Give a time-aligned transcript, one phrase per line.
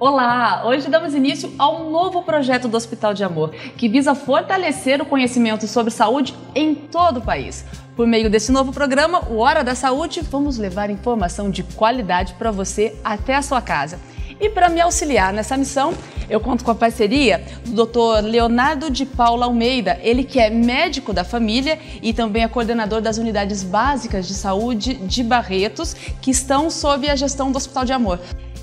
[0.00, 0.62] Olá!
[0.64, 5.04] Hoje damos início a um novo projeto do Hospital de Amor, que visa fortalecer o
[5.04, 7.66] conhecimento sobre saúde em todo o país.
[7.94, 12.50] Por meio desse novo programa, o Hora da Saúde, vamos levar informação de qualidade para
[12.50, 14.00] você até a sua casa.
[14.40, 15.92] E para me auxiliar nessa missão,
[16.30, 18.24] eu conto com a parceria do Dr.
[18.24, 23.18] Leonardo de Paula Almeida, ele que é médico da família e também é coordenador das
[23.18, 28.18] unidades básicas de saúde de Barretos, que estão sob a gestão do Hospital de Amor.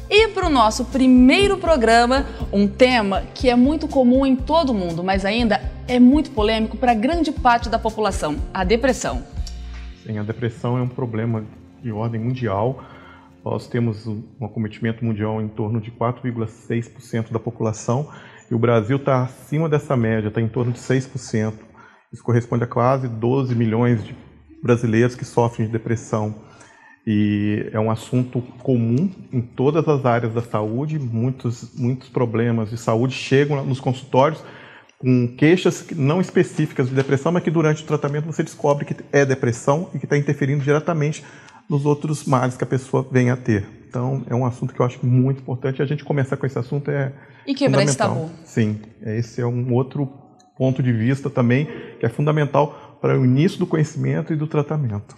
[0.09, 5.03] E para o nosso primeiro programa, um tema que é muito comum em todo mundo,
[5.03, 9.23] mas ainda é muito polêmico para grande parte da população: a depressão.
[10.05, 11.43] Sim, a depressão é um problema
[11.83, 12.81] de ordem mundial.
[13.43, 18.09] Nós temos um acometimento mundial em torno de 4,6% da população
[18.49, 21.53] e o Brasil está acima dessa média, está em torno de 6%.
[22.13, 24.15] Isso corresponde a quase 12 milhões de
[24.63, 26.46] brasileiros que sofrem de depressão
[27.09, 30.99] e é um assunto comum em todas as áreas da saúde.
[30.99, 34.43] Muitos, muitos problemas de saúde chegam nos consultórios
[34.99, 39.25] com queixas não específicas de depressão, mas que durante o tratamento você descobre que é
[39.25, 41.23] depressão e que está interferindo diretamente
[41.69, 43.65] nos outros males que a pessoa vem a ter.
[43.87, 45.81] Então, é um assunto que eu acho muito importante.
[45.81, 47.13] A gente começar com esse assunto é
[47.45, 48.29] E quebrar esse tabu.
[48.43, 50.11] Sim, esse é um outro
[50.57, 51.69] ponto de vista também
[52.01, 55.15] que é fundamental para o início do conhecimento e do tratamento.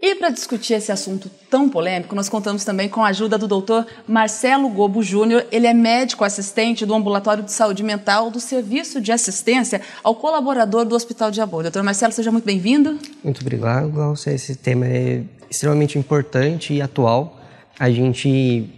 [0.00, 3.86] E para discutir esse assunto tão polêmico, nós contamos também com a ajuda do doutor
[4.06, 5.46] Marcelo Gobo Júnior.
[5.50, 10.84] Ele é médico assistente do Ambulatório de Saúde Mental do Serviço de Assistência ao Colaborador
[10.84, 11.62] do Hospital de Amor.
[11.62, 12.98] Doutor Marcelo, seja muito bem-vindo.
[13.24, 14.32] Muito obrigado, Glaucia.
[14.32, 17.40] Esse tema é extremamente importante e atual.
[17.78, 18.68] A gente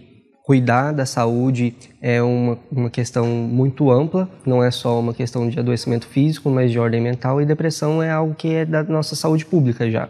[0.45, 5.59] cuidar da saúde é uma, uma questão muito ampla, não é só uma questão de
[5.59, 9.45] adoecimento físico, mas de ordem mental, e depressão é algo que é da nossa saúde
[9.45, 10.09] pública já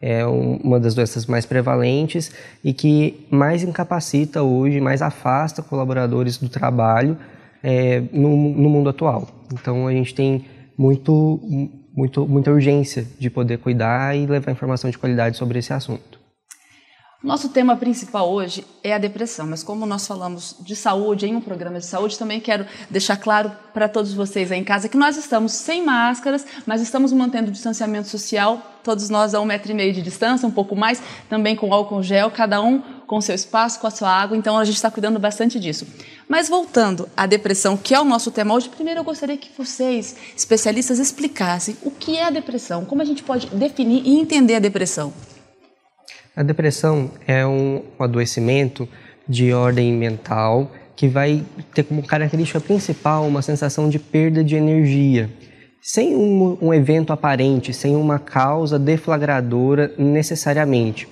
[0.00, 6.48] é uma das doenças mais prevalentes e que mais incapacita hoje, mais afasta colaboradores do
[6.48, 7.16] trabalho
[7.62, 9.28] é, no, no, mundo atual.
[9.52, 10.44] Então a gente tem
[10.76, 11.40] muito,
[11.94, 16.15] muito, muita urgência de poder cuidar e levar informação de qualidade sobre esse assunto.
[17.22, 21.40] Nosso tema principal hoje é a depressão, mas como nós falamos de saúde em um
[21.40, 25.16] programa de saúde, também quero deixar claro para todos vocês aí em casa que nós
[25.16, 29.74] estamos sem máscaras, mas estamos mantendo o distanciamento social, todos nós a um metro e
[29.74, 33.80] meio de distância, um pouco mais, também com álcool gel, cada um com seu espaço,
[33.80, 35.86] com a sua água, então a gente está cuidando bastante disso.
[36.28, 40.16] Mas voltando à depressão, que é o nosso tema hoje, primeiro eu gostaria que vocês,
[40.36, 44.60] especialistas, explicassem o que é a depressão, como a gente pode definir e entender a
[44.60, 45.14] depressão.
[46.36, 48.86] A depressão é um adoecimento
[49.26, 51.42] de ordem mental que vai
[51.74, 55.30] ter como característica principal uma sensação de perda de energia,
[55.80, 61.08] sem um, um evento aparente, sem uma causa deflagradora necessariamente.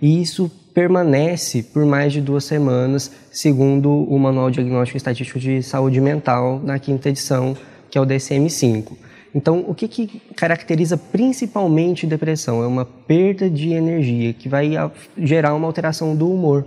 [0.00, 6.00] E isso permanece por mais de duas semanas, segundo o Manual Diagnóstico Estatístico de Saúde
[6.00, 7.56] Mental, na quinta edição,
[7.90, 9.07] que é o DSM-5.
[9.34, 12.62] Então, o que, que caracteriza principalmente depressão?
[12.62, 14.72] É uma perda de energia que vai
[15.16, 16.64] gerar uma alteração do humor.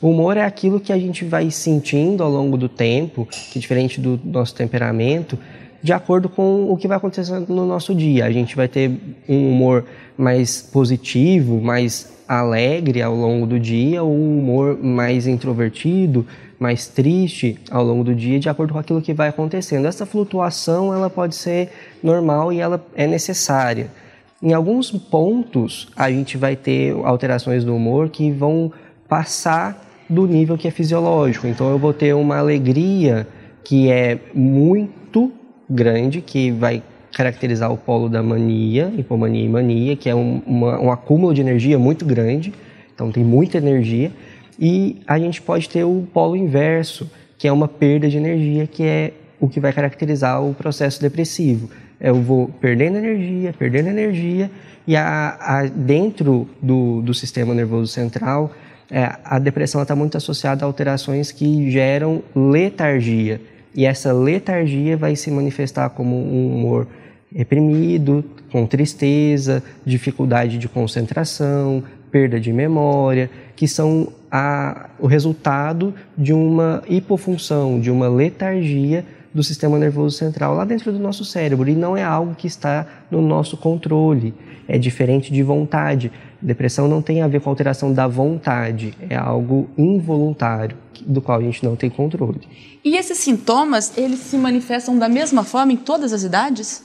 [0.00, 3.60] O humor é aquilo que a gente vai sentindo ao longo do tempo, que é
[3.60, 5.38] diferente do nosso temperamento,
[5.82, 8.26] de acordo com o que vai acontecendo no nosso dia.
[8.26, 8.90] A gente vai ter
[9.28, 9.84] um humor
[10.16, 16.26] mais positivo, mais alegre ao longo do dia, ou um humor mais introvertido,
[16.58, 19.86] mais triste ao longo do dia, de acordo com aquilo que vai acontecendo.
[19.86, 21.70] Essa flutuação ela pode ser
[22.02, 23.90] normal e ela é necessária.
[24.42, 28.72] Em alguns pontos, a gente vai ter alterações do humor que vão
[29.08, 31.46] passar do nível que é fisiológico.
[31.46, 33.26] Então, eu vou ter uma alegria
[33.64, 35.32] que é muito
[35.68, 40.80] grande, que vai caracterizar o polo da mania, hipomania e mania, que é um, uma,
[40.80, 42.52] um acúmulo de energia muito grande.
[42.94, 44.12] Então, tem muita energia
[44.58, 48.82] e a gente pode ter o polo inverso, que é uma perda de energia, que
[48.82, 51.70] é o que vai caracterizar o processo depressivo.
[52.00, 54.50] Eu vou perdendo energia, perdendo energia,
[54.86, 58.52] e a, a dentro do, do sistema nervoso central,
[58.90, 63.40] é, a depressão está muito associada a alterações que geram letargia.
[63.74, 66.86] E essa letargia vai se manifestar como um humor
[67.34, 76.32] reprimido, com tristeza, dificuldade de concentração, perda de memória, que são a, o resultado de
[76.32, 79.04] uma hipofunção, de uma letargia
[79.36, 82.86] do sistema nervoso central lá dentro do nosso cérebro e não é algo que está
[83.10, 84.34] no nosso controle.
[84.66, 86.10] É diferente de vontade.
[86.40, 91.42] Depressão não tem a ver com alteração da vontade, é algo involuntário do qual a
[91.42, 92.40] gente não tem controle.
[92.82, 96.82] E esses sintomas, eles se manifestam da mesma forma em todas as idades?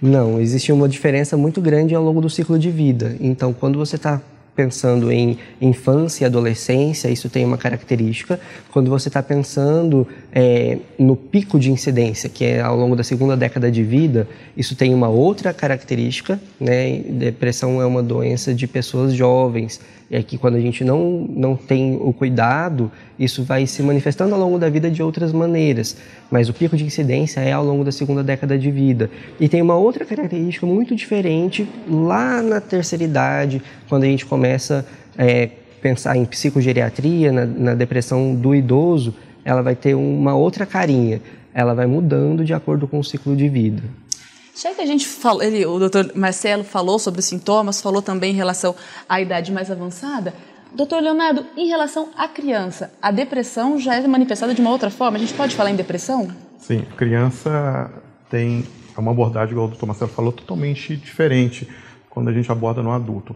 [0.00, 3.16] Não, existe uma diferença muito grande ao longo do ciclo de vida.
[3.20, 4.20] Então, quando você está
[4.54, 8.38] pensando em infância e adolescência, isso tem uma característica.
[8.72, 13.36] Quando você está pensando é, no pico de incidência, que é ao longo da segunda
[13.36, 16.40] década de vida, isso tem uma outra característica.
[16.58, 16.98] Né?
[16.98, 21.96] Depressão é uma doença de pessoas jovens, é que quando a gente não, não tem
[21.96, 25.96] o cuidado, isso vai se manifestando ao longo da vida de outras maneiras.
[26.28, 29.08] Mas o pico de incidência é ao longo da segunda década de vida.
[29.38, 34.84] E tem uma outra característica muito diferente lá na terceira idade, quando a gente começa
[35.16, 39.14] a é, pensar em psicogeriatria, na, na depressão do idoso,
[39.44, 41.20] ela vai ter uma outra carinha.
[41.54, 43.82] Ela vai mudando de acordo com o ciclo de vida.
[44.54, 48.32] Já que a gente falou, ele, o doutor Marcelo falou sobre os sintomas, falou também
[48.32, 48.74] em relação
[49.08, 50.34] à idade mais avançada.
[50.74, 55.16] Doutor Leonardo, em relação à criança, a depressão já é manifestada de uma outra forma?
[55.16, 56.28] A gente pode falar em depressão?
[56.58, 57.90] Sim, criança
[58.28, 58.64] tem
[58.96, 61.68] uma abordagem, igual o doutor Marcelo falou, totalmente diferente
[62.08, 63.34] quando a gente aborda no adulto.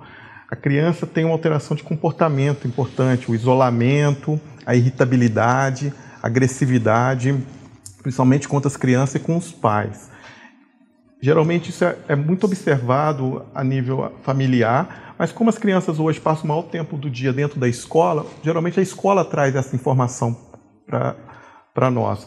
[0.51, 7.37] A criança tem uma alteração de comportamento importante, o isolamento, a irritabilidade, a agressividade,
[8.03, 10.11] principalmente contra as crianças e com os pais.
[11.25, 16.45] Geralmente isso é, é, muito observado a nível familiar, mas como as crianças hoje passam
[16.45, 20.37] o maior tempo do dia dentro da escola, geralmente a escola traz essa informação
[20.87, 22.27] para nós.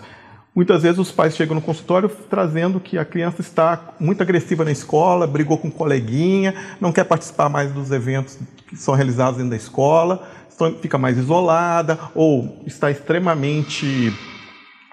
[0.56, 4.72] Muitas vezes os pais chegam no consultório trazendo que a criança está muito agressiva na
[4.72, 9.52] escola, brigou com um coleguinha, não quer participar mais dos eventos que são realizados dentro
[9.52, 10.28] da escola,
[10.82, 14.12] fica mais isolada ou está extremamente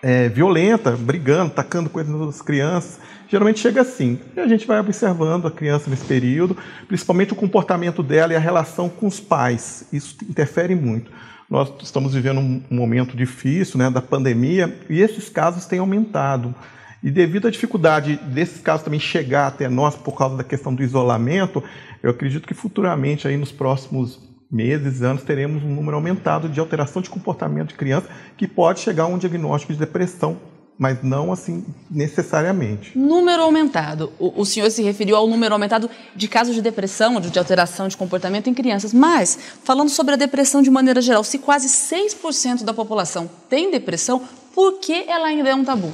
[0.05, 3.01] é, violenta, brigando, tacando coisas nas crianças.
[3.27, 4.21] Geralmente chega assim.
[4.37, 6.55] E a gente vai observando a criança nesse período,
[6.87, 9.89] principalmente o comportamento dela e a relação com os pais.
[9.91, 11.11] Isso interfere muito.
[11.49, 16.55] Nós estamos vivendo um momento difícil né, da pandemia e esses casos têm aumentado.
[17.03, 20.83] E devido à dificuldade desses casos também chegar até nós por causa da questão do
[20.83, 21.65] isolamento,
[22.03, 24.21] eu acredito que futuramente, aí nos próximos
[24.55, 29.05] meses, anos, teremos um número aumentado de alteração de comportamento de criança que pode chegar
[29.05, 30.37] a um diagnóstico de depressão,
[30.79, 32.97] mas não assim necessariamente.
[32.97, 34.13] Número aumentado.
[34.19, 37.89] O, o, senhor se referiu ao número aumentado de casos de depressão, de, de alteração
[37.89, 38.95] de comportamento em crianças.
[38.95, 44.23] Mas, falando sobre a depressão de maneira geral, se quase 6% da população tem depressão,
[44.55, 45.93] por que ela ainda é um tabu?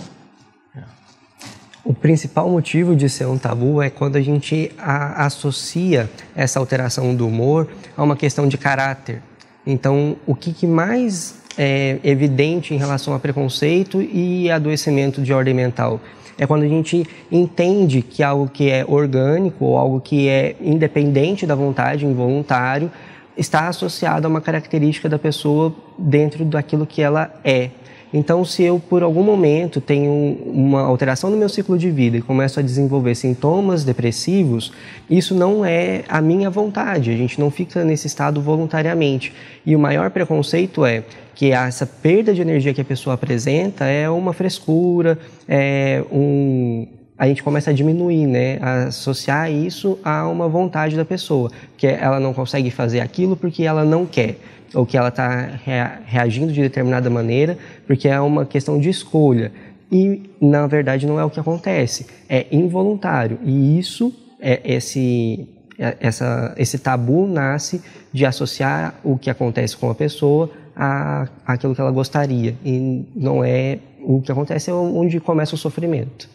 [1.90, 7.16] O principal motivo de ser um tabu é quando a gente a, associa essa alteração
[7.16, 7.66] do humor
[7.96, 9.20] a uma questão de caráter.
[9.66, 15.52] Então, o que, que mais é evidente em relação a preconceito e adoecimento de ordem
[15.52, 16.00] mental?
[16.38, 21.44] É quando a gente entende que algo que é orgânico ou algo que é independente
[21.44, 22.88] da vontade, involuntário,
[23.36, 27.70] está associado a uma característica da pessoa dentro daquilo que ela é.
[28.12, 32.22] Então, se eu por algum momento tenho uma alteração no meu ciclo de vida e
[32.22, 34.72] começo a desenvolver sintomas depressivos,
[35.08, 39.32] isso não é a minha vontade, a gente não fica nesse estado voluntariamente.
[39.64, 41.04] E o maior preconceito é
[41.34, 45.16] que essa perda de energia que a pessoa apresenta é uma frescura,
[45.48, 48.58] é um, a gente começa a diminuir, né?
[48.60, 53.62] A associar isso a uma vontade da pessoa, que ela não consegue fazer aquilo porque
[53.62, 54.38] ela não quer
[54.74, 55.58] ou que ela está
[56.06, 59.52] reagindo de determinada maneira, porque é uma questão de escolha.
[59.90, 63.38] E, na verdade, não é o que acontece, é involuntário.
[63.42, 65.48] E isso, é esse,
[65.78, 71.74] é, essa, esse tabu nasce de associar o que acontece com a pessoa a aquilo
[71.74, 72.56] que ela gostaria.
[72.64, 76.28] E não é o que acontece, é onde começa o sofrimento.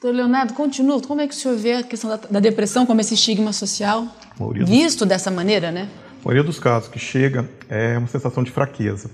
[0.00, 1.00] Doutor Leonardo, continua.
[1.00, 4.06] Como é que o senhor vê a questão da, da depressão como esse estigma social?
[4.66, 5.88] Visto dessa maneira, né?
[6.24, 9.10] A maioria dos casos que chega é uma sensação de fraqueza.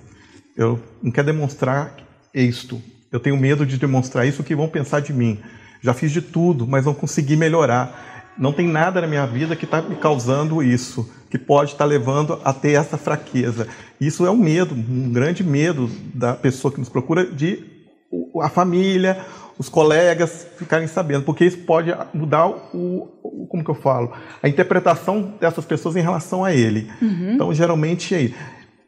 [0.56, 1.96] Eu não quero demonstrar
[2.32, 2.80] isto.
[3.10, 5.40] Eu tenho medo de demonstrar isso, o que vão pensar de mim.
[5.82, 8.32] Já fiz de tudo, mas não consegui melhorar.
[8.38, 11.84] Não tem nada na minha vida que está me causando isso, que pode estar tá
[11.84, 13.66] levando a ter essa fraqueza.
[14.00, 17.80] Isso é um medo, um grande medo da pessoa que nos procura de
[18.40, 19.18] a família,
[19.58, 24.48] os colegas ficarem sabendo, porque isso pode mudar o, o, como que eu falo, a
[24.48, 26.90] interpretação dessas pessoas em relação a ele.
[27.00, 27.32] Uhum.
[27.34, 28.34] Então, geralmente, aí.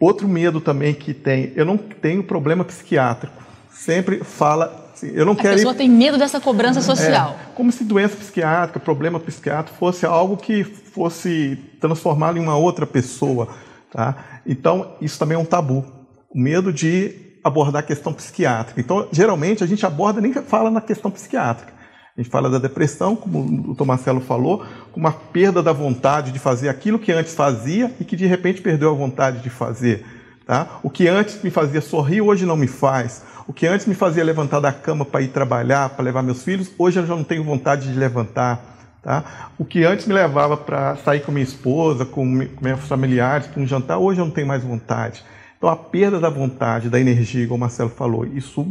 [0.00, 3.40] Outro medo também que tem, eu não tenho problema psiquiátrico.
[3.70, 5.50] Sempre fala, assim, eu não a quero.
[5.50, 5.76] A pessoa ir...
[5.76, 7.38] tem medo dessa cobrança é, social.
[7.40, 12.84] É, como se doença psiquiátrica, problema psiquiátrico fosse algo que fosse transformado em uma outra
[12.86, 13.48] pessoa,
[13.92, 14.40] tá?
[14.44, 15.84] Então, isso também é um tabu.
[16.30, 18.80] O medo de abordar a questão psiquiátrica.
[18.80, 21.72] Então, geralmente, a gente aborda nem fala na questão psiquiátrica.
[22.16, 26.38] A gente fala da depressão, como o Tomarcelo falou, com uma perda da vontade de
[26.38, 30.04] fazer aquilo que antes fazia e que de repente perdeu a vontade de fazer.
[30.46, 30.78] Tá?
[30.82, 33.22] O que antes me fazia sorrir, hoje não me faz.
[33.46, 36.70] O que antes me fazia levantar da cama para ir trabalhar, para levar meus filhos,
[36.78, 38.62] hoje eu já não tenho vontade de levantar.
[39.02, 39.50] Tá?
[39.58, 42.24] O que antes me levava para sair com minha esposa, com
[42.60, 45.24] meus familiares, para um jantar, hoje eu não tenho mais vontade.
[45.62, 48.66] Então a perda da vontade, da energia, como o Marcelo falou, isso.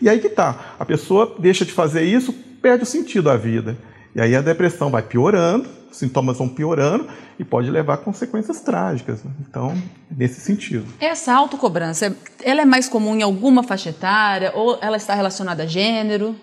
[0.00, 0.76] E aí que tá.
[0.78, 3.76] A pessoa deixa de fazer isso, perde o sentido da vida.
[4.14, 8.60] E aí a depressão vai piorando, os sintomas vão piorando e pode levar a consequências
[8.60, 9.24] trágicas.
[9.40, 9.76] Então,
[10.08, 10.86] nesse sentido.
[11.00, 15.66] Essa autocobrança, ela é mais comum em alguma faixa etária ou ela está relacionada a
[15.66, 16.36] gênero?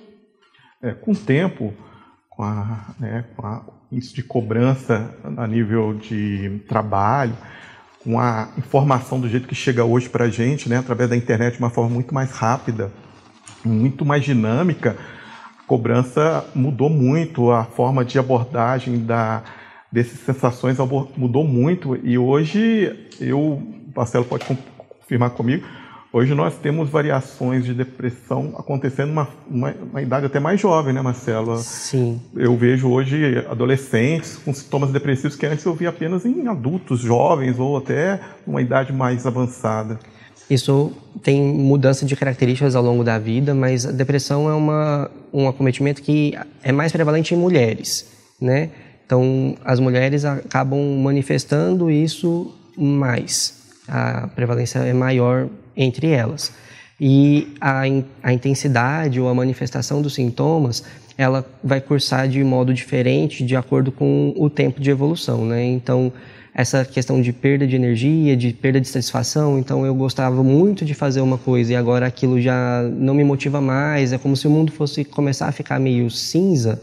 [0.82, 1.74] É, com o tempo,
[2.30, 7.38] com, a, né, com a, isso de cobrança a nível de trabalho,
[8.04, 11.54] com a informação do jeito que chega hoje para a gente, né, através da internet,
[11.54, 12.92] de uma forma muito mais rápida,
[13.64, 14.98] muito mais dinâmica,
[15.60, 19.42] a cobrança mudou muito, a forma de abordagem da,
[19.92, 20.78] dessas sensações
[21.16, 21.98] mudou muito.
[22.04, 23.62] E hoje eu,
[23.96, 25.66] Marcelo pode confirmar comigo,
[26.15, 31.01] Hoje nós temos variações de depressão acontecendo numa uma, uma, idade até mais jovem, né,
[31.01, 31.58] Marcelo?
[31.58, 32.22] Sim.
[32.36, 37.58] Eu vejo hoje adolescentes com sintomas depressivos que antes eu via apenas em adultos jovens
[37.58, 39.98] ou até uma idade mais avançada.
[40.48, 40.91] Isso
[41.24, 46.00] tem mudança de características ao longo da vida, mas a depressão é uma, um acometimento
[46.00, 48.05] que é mais prevalente em mulheres,
[48.39, 48.70] né?
[49.03, 53.62] Então, as mulheres acabam manifestando isso mais.
[53.88, 56.52] A prevalência é maior entre elas.
[57.00, 57.82] E a,
[58.22, 60.84] a intensidade ou a manifestação dos sintomas,
[61.18, 65.63] ela vai cursar de modo diferente de acordo com o tempo de evolução, né?
[65.66, 66.12] Então,
[66.54, 70.94] essa questão de perda de energia, de perda de satisfação, então eu gostava muito de
[70.94, 74.52] fazer uma coisa e agora aquilo já não me motiva mais, é como se o
[74.52, 76.80] mundo fosse começar a ficar meio cinza.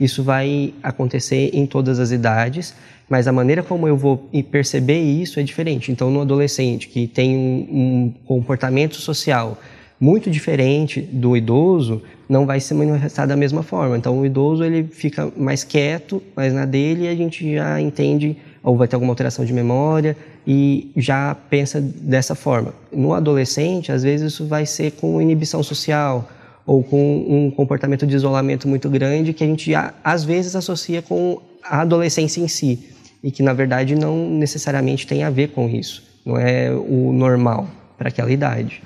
[0.00, 2.74] Isso vai acontecer em todas as idades
[3.08, 5.92] mas a maneira como eu vou perceber isso é diferente.
[5.92, 9.58] Então, no adolescente que tem um, um comportamento social
[10.00, 13.96] muito diferente do idoso, não vai se manifestar da mesma forma.
[13.96, 18.36] Então, o idoso ele fica mais quieto, mais na dele, e a gente já entende
[18.62, 20.16] ou vai ter alguma alteração de memória
[20.46, 22.74] e já pensa dessa forma.
[22.92, 26.28] No adolescente, às vezes isso vai ser com inibição social
[26.64, 31.40] ou com um comportamento de isolamento muito grande que a gente às vezes associa com
[31.62, 32.90] a adolescência em si
[33.22, 37.68] e que na verdade não necessariamente tem a ver com isso, não é o normal
[37.96, 38.82] para aquela idade.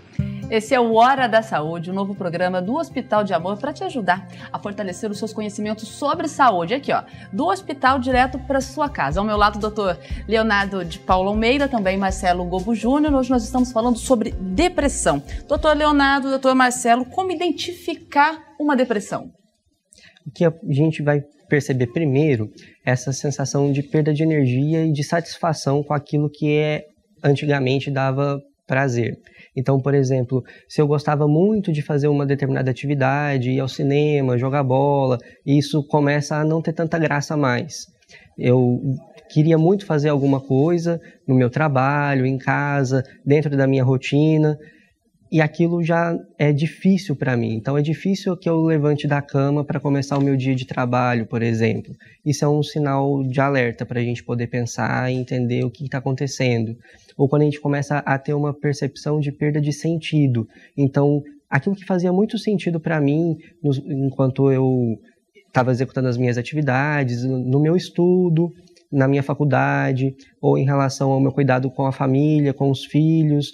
[0.48, 3.72] Esse é o Hora da Saúde, o um novo programa do Hospital de Amor para
[3.72, 6.72] te ajudar a fortalecer os seus conhecimentos sobre saúde.
[6.72, 7.02] Aqui, ó,
[7.32, 9.18] do hospital direto para sua casa.
[9.18, 13.12] Ao meu lado, o doutor Leonardo de Paulo Almeida, também Marcelo Gobo Júnior.
[13.14, 15.20] Hoje nós estamos falando sobre depressão.
[15.48, 19.32] Doutor Leonardo, doutor Marcelo, como identificar uma depressão?
[20.24, 22.50] O que a gente vai perceber primeiro
[22.84, 26.84] essa sensação de perda de energia e de satisfação com aquilo que é
[27.22, 29.18] antigamente dava prazer.
[29.54, 34.36] Então, por exemplo, se eu gostava muito de fazer uma determinada atividade, ir ao cinema,
[34.36, 37.86] jogar bola, isso começa a não ter tanta graça mais.
[38.36, 38.80] Eu
[39.30, 44.58] queria muito fazer alguma coisa no meu trabalho, em casa, dentro da minha rotina,
[45.30, 47.54] e aquilo já é difícil para mim.
[47.54, 51.26] Então é difícil que eu levante da cama para começar o meu dia de trabalho,
[51.26, 51.94] por exemplo.
[52.24, 55.84] Isso é um sinal de alerta para a gente poder pensar e entender o que
[55.84, 56.76] está acontecendo.
[57.16, 60.48] Ou quando a gente começa a ter uma percepção de perda de sentido.
[60.76, 64.98] Então aquilo que fazia muito sentido para mim enquanto eu
[65.46, 68.52] estava executando as minhas atividades, no meu estudo,
[68.92, 73.52] na minha faculdade, ou em relação ao meu cuidado com a família, com os filhos,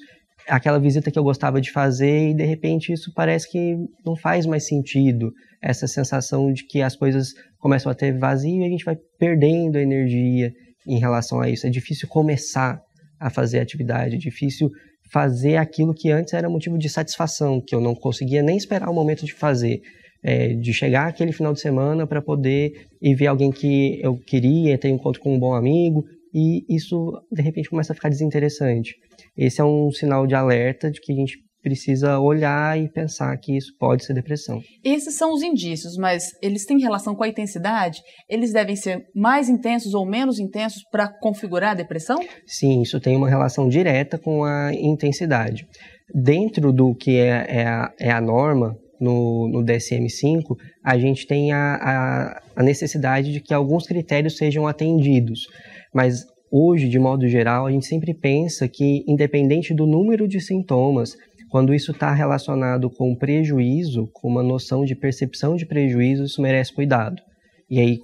[0.49, 4.47] aquela visita que eu gostava de fazer e de repente isso parece que não faz
[4.47, 5.33] mais sentido.
[5.63, 9.79] Essa sensação de que as coisas começam a ter vazio e a gente vai perdendo
[9.79, 10.53] energia
[10.87, 11.67] em relação a isso.
[11.67, 12.81] É difícil começar
[13.19, 14.69] a fazer atividade, é difícil
[15.13, 18.95] fazer aquilo que antes era motivo de satisfação, que eu não conseguia nem esperar o
[18.95, 19.81] momento de fazer.
[20.25, 24.79] É, de chegar aquele final de semana para poder ir ver alguém que eu queria,
[24.79, 28.95] ter um encontro com um bom amigo, e isso de repente começa a ficar desinteressante.
[29.37, 33.57] Esse é um sinal de alerta de que a gente precisa olhar e pensar que
[33.57, 34.61] isso pode ser depressão.
[34.85, 38.03] Esses são os indícios, mas eles têm relação com a intensidade?
[38.29, 42.19] Eles devem ser mais intensos ou menos intensos para configurar a depressão?
[42.45, 45.67] Sim, isso tem uma relação direta com a intensidade.
[46.13, 51.53] Dentro do que é, é, a, é a, norma no, no DSM-5, a gente tem
[51.53, 55.47] a, a, a necessidade de que alguns critérios sejam atendidos.
[55.93, 61.17] Mas hoje, de modo geral, a gente sempre pensa que, independente do número de sintomas,
[61.51, 66.73] quando isso está relacionado com prejuízo, com uma noção de percepção de prejuízo, isso merece
[66.73, 67.21] cuidado.
[67.69, 67.99] E aí,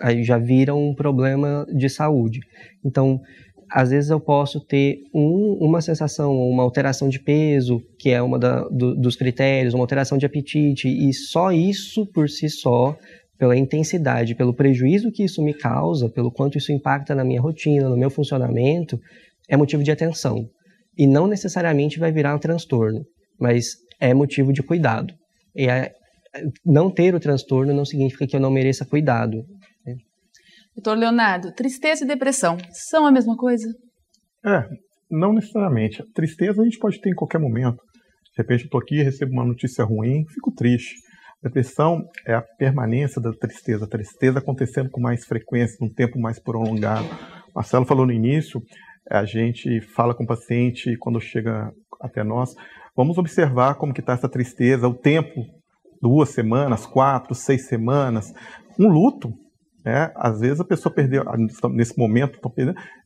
[0.00, 2.40] aí já vira um problema de saúde.
[2.84, 3.20] Então,
[3.70, 8.62] às vezes eu posso ter um, uma sensação, uma alteração de peso, que é da,
[8.68, 12.96] do, dos critérios, uma alteração de apetite, e só isso por si só
[13.38, 17.88] pela intensidade, pelo prejuízo que isso me causa, pelo quanto isso impacta na minha rotina,
[17.88, 18.98] no meu funcionamento,
[19.48, 20.44] é motivo de atenção.
[20.96, 23.04] E não necessariamente vai virar um transtorno,
[23.40, 25.14] mas é motivo de cuidado.
[25.54, 25.92] E é,
[26.66, 29.36] não ter o transtorno não significa que eu não mereça cuidado.
[29.86, 29.94] Né?
[30.74, 33.68] Doutor Leonardo, tristeza e depressão são a mesma coisa?
[34.44, 34.64] É,
[35.08, 36.02] não necessariamente.
[36.12, 37.78] Tristeza a gente pode ter em qualquer momento.
[38.36, 40.94] De repente eu estou aqui, recebo uma notícia ruim, fico triste.
[41.42, 46.40] Depressão é a permanência da tristeza, a tristeza acontecendo com mais frequência, num tempo mais
[46.40, 47.06] prolongado.
[47.54, 48.60] Marcelo falou no início,
[49.08, 52.54] a gente fala com o paciente quando chega até nós,
[52.96, 55.44] vamos observar como que está essa tristeza, o tempo,
[56.02, 58.32] duas semanas, quatro, seis semanas,
[58.78, 59.32] um luto,
[59.84, 60.12] né?
[60.16, 61.24] Às vezes a pessoa perdeu,
[61.70, 62.40] nesse momento,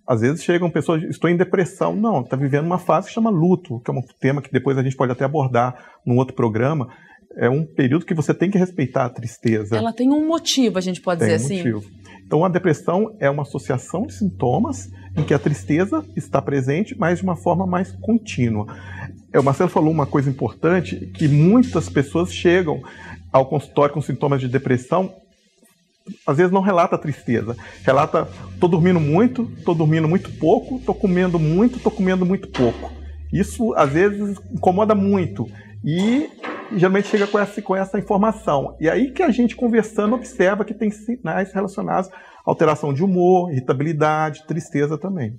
[0.07, 3.81] às vezes chegam pessoas, estou em depressão, não, está vivendo uma fase que chama luto,
[3.81, 6.89] que é um tema que depois a gente pode até abordar num outro programa,
[7.37, 9.77] é um período que você tem que respeitar a tristeza.
[9.77, 11.71] Ela tem um motivo, a gente pode tem dizer um assim.
[11.71, 12.03] Motivo.
[12.27, 17.19] Então a depressão é uma associação de sintomas em que a tristeza está presente, mas
[17.19, 18.67] de uma forma mais contínua.
[19.33, 22.83] É, o Marcelo falou uma coisa importante, que muitas pessoas chegam
[23.31, 25.15] ao consultório com sintomas de depressão,
[26.27, 31.39] às vezes não relata tristeza, relata estou dormindo muito, estou dormindo muito pouco, estou comendo
[31.39, 32.91] muito, estou comendo muito pouco.
[33.33, 35.49] Isso às vezes incomoda muito
[35.85, 36.29] e
[36.77, 38.77] geralmente chega com essa, com essa informação.
[38.81, 43.51] E aí que a gente conversando observa que tem sinais relacionados à alteração de humor,
[43.51, 45.39] irritabilidade, tristeza também.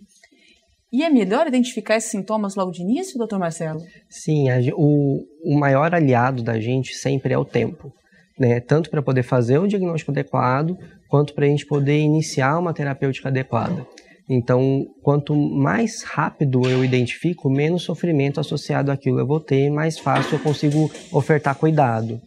[0.91, 3.81] E é melhor identificar esses sintomas logo de início, doutor Marcelo?
[4.07, 7.91] Sim, a, o, o maior aliado da gente sempre é o tempo.
[8.37, 8.59] Né?
[8.59, 10.77] Tanto para poder fazer um diagnóstico adequado,
[11.09, 13.85] quanto para a gente poder iniciar uma terapêutica adequada.
[14.29, 20.35] Então, quanto mais rápido eu identifico, menos sofrimento associado àquilo eu vou ter, mais fácil
[20.35, 22.21] eu consigo ofertar cuidado.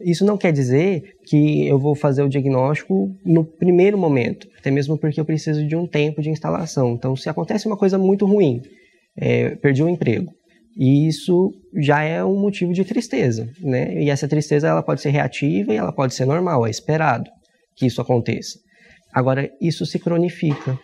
[0.00, 4.96] Isso não quer dizer que eu vou fazer o diagnóstico no primeiro momento, até mesmo
[4.96, 6.92] porque eu preciso de um tempo de instalação.
[6.92, 8.62] Então, se acontece uma coisa muito ruim,
[9.18, 10.32] é, perdi o emprego,
[10.76, 14.02] e isso já é um motivo de tristeza, né?
[14.02, 17.28] E essa tristeza ela pode ser reativa e ela pode ser normal, é esperado
[17.76, 18.58] que isso aconteça.
[19.12, 20.78] Agora, isso se cronifica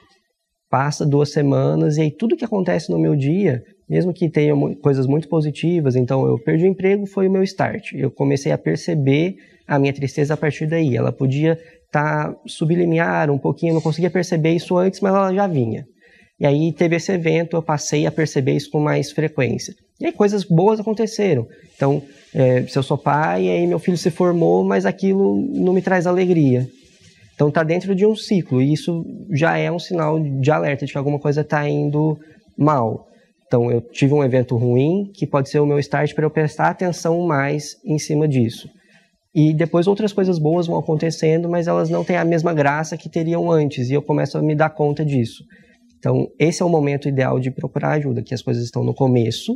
[0.70, 5.06] passa duas semanas e aí tudo que acontece no meu dia, mesmo que tenha coisas
[5.06, 7.92] muito positivas, então eu perdi o emprego, foi o meu start.
[7.92, 10.96] Eu comecei a perceber a minha tristeza a partir daí.
[10.96, 15.32] Ela podia estar tá sublimiar um pouquinho, eu não conseguia perceber isso antes, mas ela
[15.32, 15.84] já vinha.
[16.38, 19.74] E aí teve esse evento, eu passei a perceber isso com mais frequência.
[19.98, 21.46] E aí coisas boas aconteceram.
[21.74, 22.02] Então,
[22.34, 26.06] é, se eu sou pai, aí meu filho se formou, mas aquilo não me traz
[26.06, 26.68] alegria.
[27.36, 30.92] Então está dentro de um ciclo e isso já é um sinal de alerta de
[30.92, 32.18] que alguma coisa está indo
[32.58, 33.06] mal.
[33.46, 36.70] Então eu tive um evento ruim que pode ser o meu start para eu prestar
[36.70, 38.68] atenção mais em cima disso.
[39.34, 43.10] E depois outras coisas boas vão acontecendo, mas elas não têm a mesma graça que
[43.10, 45.44] teriam antes e eu começo a me dar conta disso.
[45.98, 49.52] Então esse é o momento ideal de procurar ajuda, que as coisas estão no começo,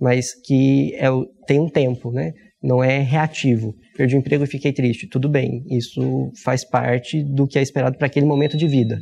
[0.00, 1.06] mas que é,
[1.46, 2.32] tem um tempo, né?
[2.62, 5.06] Não é reativo perdi o emprego e fiquei triste.
[5.06, 8.98] Tudo bem, isso faz parte do que é esperado para aquele momento de vida.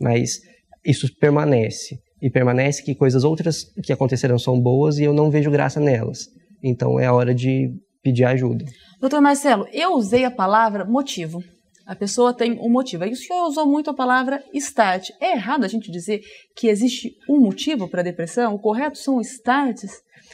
[0.00, 0.40] Mas
[0.84, 1.98] isso permanece.
[2.22, 6.26] E permanece que coisas outras que aconteceram são boas e eu não vejo graça nelas.
[6.62, 7.70] Então é a hora de
[8.02, 8.64] pedir ajuda.
[9.00, 11.42] Doutor Marcelo, eu usei a palavra motivo.
[11.86, 13.04] A pessoa tem um motivo.
[13.04, 15.10] Aí o senhor usou muito a palavra start.
[15.20, 16.20] É errado a gente dizer
[16.54, 18.54] que existe um motivo para a depressão?
[18.54, 19.90] O correto são starts?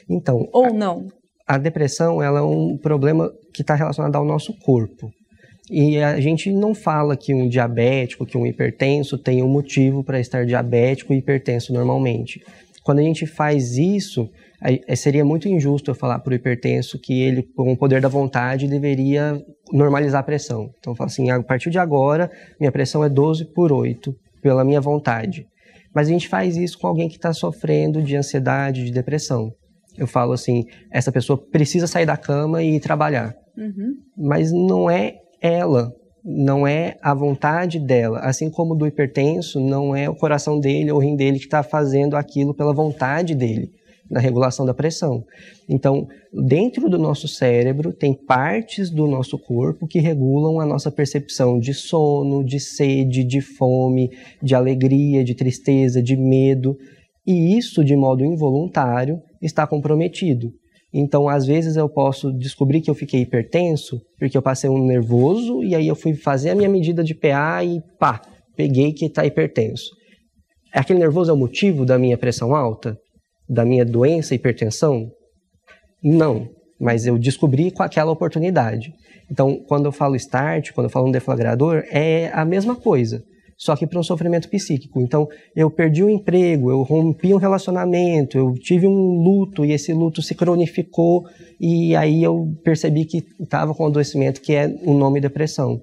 [0.08, 0.48] Então.
[0.52, 1.08] Ou não?
[1.46, 5.12] A depressão ela é um problema que está relacionado ao nosso corpo.
[5.70, 10.20] E a gente não fala que um diabético, que um hipertenso tem um motivo para
[10.20, 12.40] estar diabético e hipertenso normalmente.
[12.84, 14.28] Quando a gente faz isso,
[14.62, 18.08] é, seria muito injusto eu falar para o hipertenso que ele, com o poder da
[18.08, 20.70] vontade, deveria normalizar a pressão.
[20.78, 22.30] Então, eu falo assim: a partir de agora,
[22.60, 25.46] minha pressão é 12 por 8, pela minha vontade.
[25.92, 29.52] Mas a gente faz isso com alguém que está sofrendo de ansiedade, de depressão
[29.98, 33.34] eu falo assim, essa pessoa precisa sair da cama e trabalhar.
[33.56, 33.96] Uhum.
[34.16, 35.92] Mas não é ela,
[36.24, 38.18] não é a vontade dela.
[38.18, 41.62] Assim como do hipertenso, não é o coração dele ou o rim dele que está
[41.62, 43.70] fazendo aquilo pela vontade dele,
[44.10, 45.24] na regulação da pressão.
[45.68, 51.58] Então, dentro do nosso cérebro, tem partes do nosso corpo que regulam a nossa percepção
[51.58, 54.10] de sono, de sede, de fome,
[54.42, 56.76] de alegria, de tristeza, de medo.
[57.26, 60.50] E isso, de modo involuntário, está comprometido.
[60.92, 65.62] Então, às vezes eu posso descobrir que eu fiquei hipertenso porque eu passei um nervoso
[65.62, 68.20] e aí eu fui fazer a minha medida de PA e pá,
[68.56, 69.90] peguei que está hipertenso.
[70.72, 72.96] Aquele nervoso é o motivo da minha pressão alta?
[73.48, 75.10] Da minha doença, hipertensão?
[76.02, 76.48] Não.
[76.78, 78.92] mas eu descobri com aquela oportunidade.
[79.30, 83.22] Então, quando eu falo start, quando eu falo um deflagrador, é a mesma coisa,
[83.56, 85.00] só que para um sofrimento psíquico.
[85.00, 89.72] Então, eu perdi o um emprego, eu rompi um relacionamento, eu tive um luto e
[89.72, 91.24] esse luto se cronificou
[91.58, 95.80] e aí eu percebi que estava com um adoecimento que é o nome depressão.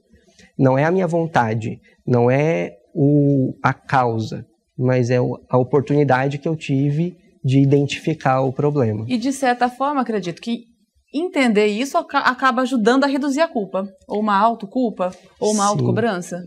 [0.58, 4.46] Não é a minha vontade, não é o, a causa,
[4.78, 9.06] mas é a oportunidade que eu tive de identificar o problema.
[9.08, 10.66] E de certa forma, acredito que
[11.14, 15.70] entender isso acaba ajudando a reduzir a culpa, ou uma autoculpa, ou uma Sim.
[15.70, 16.44] autocobrança.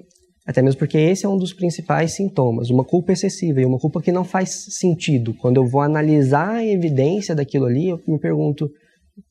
[0.47, 4.01] Até mesmo porque esse é um dos principais sintomas, uma culpa excessiva e uma culpa
[4.01, 5.35] que não faz sentido.
[5.35, 8.71] Quando eu vou analisar a evidência daquilo ali, eu me pergunto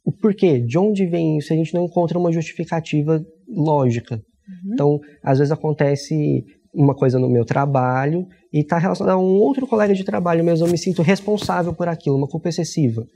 [0.04, 1.54] o porquê, de onde vem isso?
[1.54, 4.15] A gente não encontra uma justificativa lógica.
[4.15, 4.73] Uhum.
[4.73, 9.65] Então, às vezes acontece uma coisa no meu trabalho e está relacionado a um outro
[9.65, 13.08] colega de trabalho, mas eu me sinto responsável por aquilo, uma culpa excessiva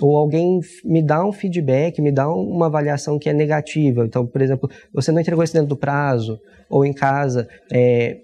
[0.00, 4.04] ou alguém me dá um feedback, me dá uma avaliação que é negativa.
[4.04, 8.18] Então, por exemplo, você não entregou isso dentro do prazo, ou em casa, é,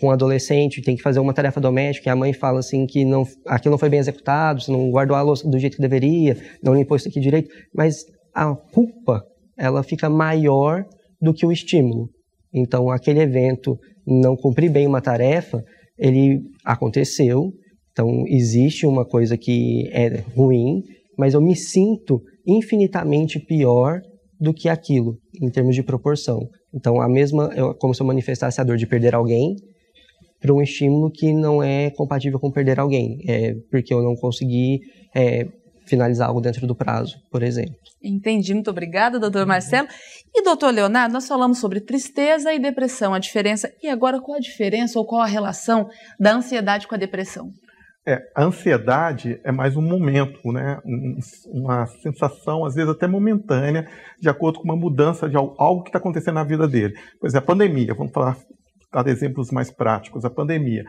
[0.00, 3.04] com um adolescente, tem que fazer uma tarefa doméstica e a mãe fala assim que
[3.04, 6.36] não, aquilo não foi bem executado, você não guardou a louça do jeito que deveria,
[6.62, 9.24] não limpou isso aqui direito, mas a culpa,
[9.58, 10.84] ela fica maior
[11.20, 12.08] do que o estímulo.
[12.54, 15.62] Então, aquele evento, não cumprir bem uma tarefa,
[15.98, 17.52] ele aconteceu,
[17.92, 20.82] então existe uma coisa que é ruim,
[21.18, 24.00] mas eu me sinto infinitamente pior
[24.40, 26.48] do que aquilo, em termos de proporção.
[26.74, 29.56] Então, a mesma, é como se eu manifestasse a dor de perder alguém
[30.40, 34.80] para um estímulo que não é compatível com perder alguém, é porque eu não consegui
[35.14, 35.46] é,
[35.86, 37.76] finalizar algo dentro do prazo, por exemplo.
[38.02, 39.86] Entendi, muito obrigada, doutor Marcelo.
[40.34, 43.72] E doutor Leonardo, nós falamos sobre tristeza e depressão, a diferença.
[43.80, 47.52] E agora, qual a diferença ou qual a relação da ansiedade com a depressão?
[48.04, 50.80] É, a ansiedade é mais um momento, né?
[51.46, 53.86] uma sensação, às vezes até momentânea,
[54.20, 56.94] de acordo com uma mudança de algo que está acontecendo na vida dele.
[57.20, 58.36] Por exemplo, a pandemia, vamos falar,
[58.92, 60.24] dar exemplos mais práticos.
[60.24, 60.84] A pandemia.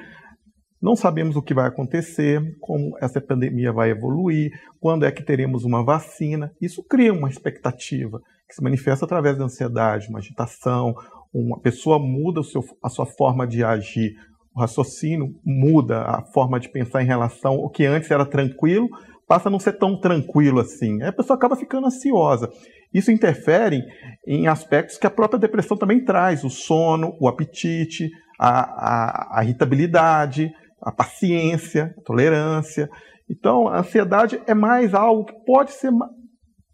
[0.82, 5.63] Não sabemos o que vai acontecer, como essa pandemia vai evoluir, quando é que teremos
[5.63, 6.52] uma vacina.
[6.60, 10.93] Isso cria uma expectativa que se manifesta através da ansiedade, uma agitação,
[11.34, 14.13] uma pessoa muda seu, a sua forma de agir
[14.55, 18.87] o raciocínio muda, a forma de pensar em relação ao que antes era tranquilo,
[19.27, 21.01] passa a não ser tão tranquilo assim.
[21.01, 22.49] Aí a pessoa acaba ficando ansiosa.
[22.93, 23.81] Isso interfere
[24.27, 29.43] em aspectos que a própria depressão também traz: o sono, o apetite, a, a, a
[29.43, 32.87] irritabilidade, a paciência, a tolerância.
[33.29, 35.91] Então, a ansiedade é mais algo que pode ser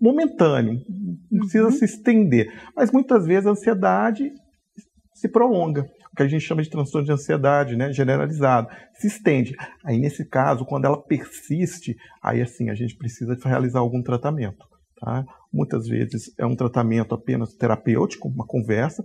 [0.01, 0.79] momentâneo,
[1.31, 1.71] não precisa uhum.
[1.71, 2.47] se estender.
[2.75, 4.31] Mas muitas vezes a ansiedade
[5.13, 5.85] se prolonga
[6.15, 9.56] que a gente chama de transtorno de ansiedade, né, generalizado, se estende.
[9.86, 14.65] Aí nesse caso, quando ela persiste, aí assim a gente precisa realizar algum tratamento,
[15.00, 15.24] tá?
[15.52, 19.04] Muitas vezes é um tratamento apenas terapêutico, uma conversa.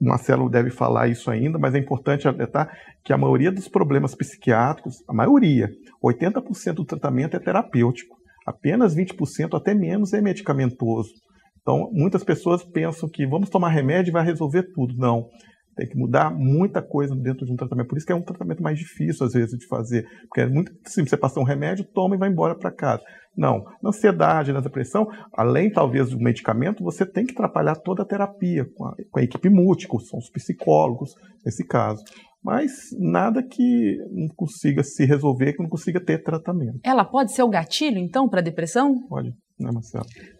[0.00, 2.70] Marcelo deve falar isso ainda, mas é importante alertar
[3.02, 5.70] que a maioria dos problemas psiquiátricos, a maioria,
[6.02, 11.12] 80% do tratamento é terapêutico, apenas 20% até menos é medicamentoso.
[11.60, 14.94] Então, muitas pessoas pensam que vamos tomar remédio e vai resolver tudo.
[14.96, 15.28] Não.
[15.76, 17.88] Tem que mudar muita coisa dentro de um tratamento.
[17.88, 20.06] Por isso que é um tratamento mais difícil, às vezes, de fazer.
[20.22, 21.10] Porque é muito simples.
[21.10, 23.02] Você passa um remédio, toma e vai embora para casa.
[23.36, 23.64] Não.
[23.82, 28.64] Na ansiedade, na depressão, além talvez do medicamento, você tem que atrapalhar toda a terapia
[28.74, 32.02] com a, com a equipe múltipla, são os psicólogos, nesse caso.
[32.42, 36.78] Mas nada que não consiga se resolver, que não consiga ter tratamento.
[36.84, 39.06] Ela pode ser o gatilho, então, para a depressão?
[39.08, 39.34] Pode.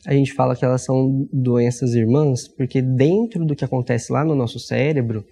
[0.07, 4.35] A gente fala que elas são doenças irmãs porque dentro do que acontece lá no
[4.35, 5.25] nosso cérebro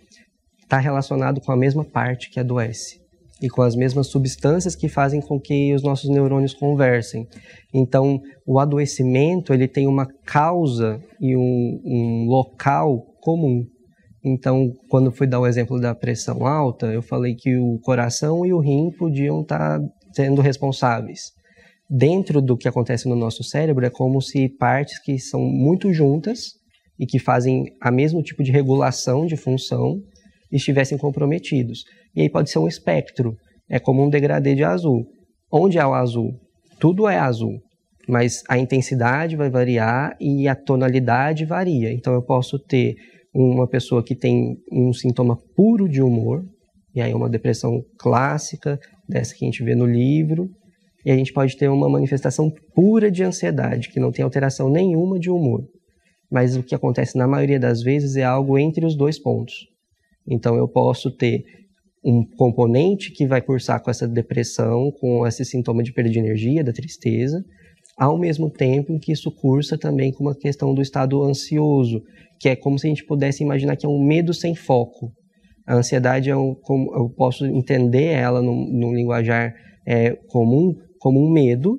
[0.62, 3.02] está relacionado com a mesma parte que adoece
[3.42, 7.28] e com as mesmas substâncias que fazem com que os nossos neurônios conversem.
[7.74, 13.66] Então, o adoecimento ele tem uma causa e um, um local comum.
[14.24, 18.52] Então, quando fui dar o exemplo da pressão alta, eu falei que o coração e
[18.54, 21.34] o rim podiam estar tá sendo responsáveis
[21.88, 26.54] dentro do que acontece no nosso cérebro é como se partes que são muito juntas
[26.98, 30.00] e que fazem a mesmo tipo de regulação de função
[30.50, 31.84] estivessem comprometidos.
[32.14, 33.36] E aí pode ser um espectro,
[33.68, 35.04] é como um degradê de azul.
[35.50, 36.32] Onde é o azul?
[36.78, 37.60] Tudo é azul,
[38.08, 41.92] mas a intensidade vai variar e a tonalidade varia.
[41.92, 42.94] Então eu posso ter
[43.34, 46.44] uma pessoa que tem um sintoma puro de humor,
[46.94, 50.48] e aí uma depressão clássica, dessa que a gente vê no livro,
[51.04, 55.18] e a gente pode ter uma manifestação pura de ansiedade, que não tem alteração nenhuma
[55.18, 55.68] de humor.
[56.30, 59.68] Mas o que acontece na maioria das vezes é algo entre os dois pontos.
[60.26, 61.44] Então eu posso ter
[62.02, 66.64] um componente que vai cursar com essa depressão, com esse sintoma de perda de energia,
[66.64, 67.44] da tristeza,
[67.96, 72.02] ao mesmo tempo que isso cursa também com uma questão do estado ansioso,
[72.40, 75.12] que é como se a gente pudesse imaginar que é um medo sem foco.
[75.66, 76.56] A ansiedade é um,
[76.94, 79.54] eu posso entender ela num, num linguajar
[79.86, 81.78] é, comum como um medo,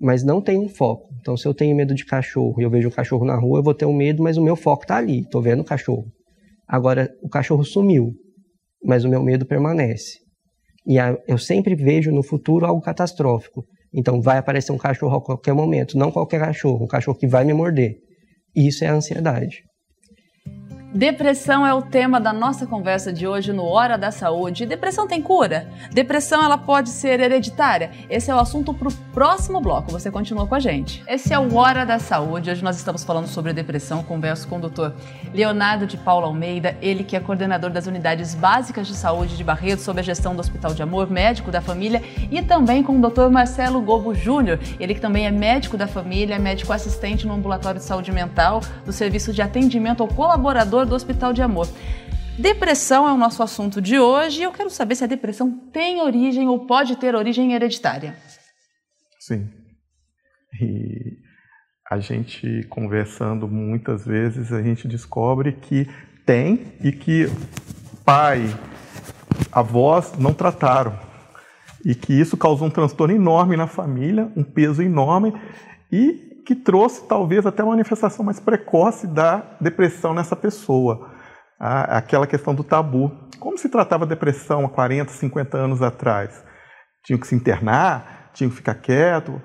[0.00, 1.08] mas não tem um foco.
[1.20, 3.62] Então, se eu tenho medo de cachorro e eu vejo um cachorro na rua, eu
[3.62, 6.06] vou ter um medo, mas o meu foco está ali, estou vendo o cachorro.
[6.66, 8.12] Agora, o cachorro sumiu,
[8.84, 10.18] mas o meu medo permanece.
[10.84, 13.64] E a, eu sempre vejo no futuro algo catastrófico.
[13.94, 17.44] Então, vai aparecer um cachorro a qualquer momento, não qualquer cachorro, um cachorro que vai
[17.44, 17.94] me morder.
[18.56, 19.62] Isso é a ansiedade.
[20.94, 24.64] Depressão é o tema da nossa conversa de hoje no Hora da Saúde.
[24.64, 25.68] Depressão tem cura?
[25.90, 27.90] Depressão ela pode ser hereditária?
[28.08, 29.90] Esse é o assunto para o próximo bloco.
[29.90, 31.02] Você continua com a gente.
[31.08, 32.48] Esse é o Hora da Saúde.
[32.48, 34.04] Hoje nós estamos falando sobre depressão.
[34.04, 34.94] Converso com o doutor
[35.34, 39.80] Leonardo de Paula Almeida, ele que é coordenador das unidades básicas de saúde de Barreto,
[39.80, 43.28] sob a gestão do Hospital de Amor, médico da família, e também com o doutor
[43.32, 47.84] Marcelo Gobo Júnior, ele que também é médico da família, médico assistente no ambulatório de
[47.84, 51.68] saúde mental do Serviço de Atendimento ao Colaborador do Hospital de Amor.
[52.38, 56.00] Depressão é o nosso assunto de hoje e eu quero saber se a depressão tem
[56.00, 58.16] origem ou pode ter origem hereditária.
[59.20, 59.48] Sim.
[60.60, 61.18] E
[61.88, 65.88] a gente conversando muitas vezes, a gente descobre que
[66.26, 67.26] tem e que
[68.04, 68.42] pai,
[69.52, 70.98] avós não trataram.
[71.84, 75.32] E que isso causou um transtorno enorme na família, um peso enorme
[75.92, 81.10] e que trouxe talvez até uma manifestação mais precoce da depressão nessa pessoa.
[81.58, 83.10] Aquela questão do tabu.
[83.38, 86.44] Como se tratava a depressão há 40, 50 anos atrás?
[87.04, 89.40] Tinha que se internar, tinha que ficar quieto,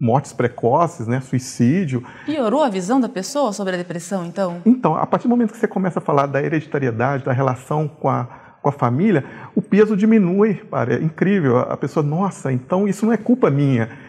[0.00, 2.02] mortes precoces, né, suicídio.
[2.24, 4.62] Piorou a visão da pessoa sobre a depressão, então?
[4.64, 8.08] Então, a partir do momento que você começa a falar da hereditariedade, da relação com
[8.08, 8.24] a,
[8.62, 9.24] com a família,
[9.54, 10.62] o peso diminui.
[10.88, 11.58] É incrível.
[11.58, 14.06] A pessoa, nossa, então isso não é culpa minha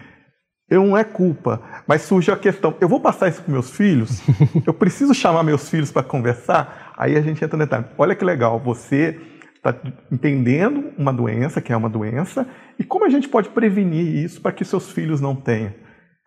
[0.70, 4.22] eu não é culpa, mas surge a questão: eu vou passar isso para meus filhos?
[4.66, 6.94] Eu preciso chamar meus filhos para conversar?
[6.98, 9.20] Aí a gente entra no detalhe: olha que legal, você
[9.56, 9.74] está
[10.12, 12.46] entendendo uma doença, que é uma doença,
[12.78, 15.74] e como a gente pode prevenir isso para que seus filhos não tenham?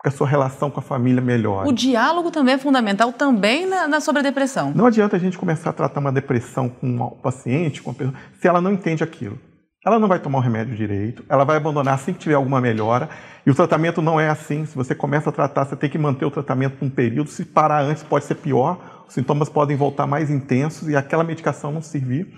[0.02, 1.68] que a sua relação com a família melhore.
[1.68, 4.72] O diálogo também é fundamental, também na, na sobre a depressão.
[4.74, 8.14] Não adianta a gente começar a tratar uma depressão com um paciente, com uma pessoa,
[8.40, 9.38] se ela não entende aquilo.
[9.84, 13.08] Ela não vai tomar o remédio direito, ela vai abandonar assim que tiver alguma melhora.
[13.46, 14.66] E o tratamento não é assim.
[14.66, 17.30] Se você começa a tratar, você tem que manter o tratamento por um período.
[17.30, 19.04] Se parar antes, pode ser pior.
[19.08, 22.30] Os sintomas podem voltar mais intensos e aquela medicação não servir.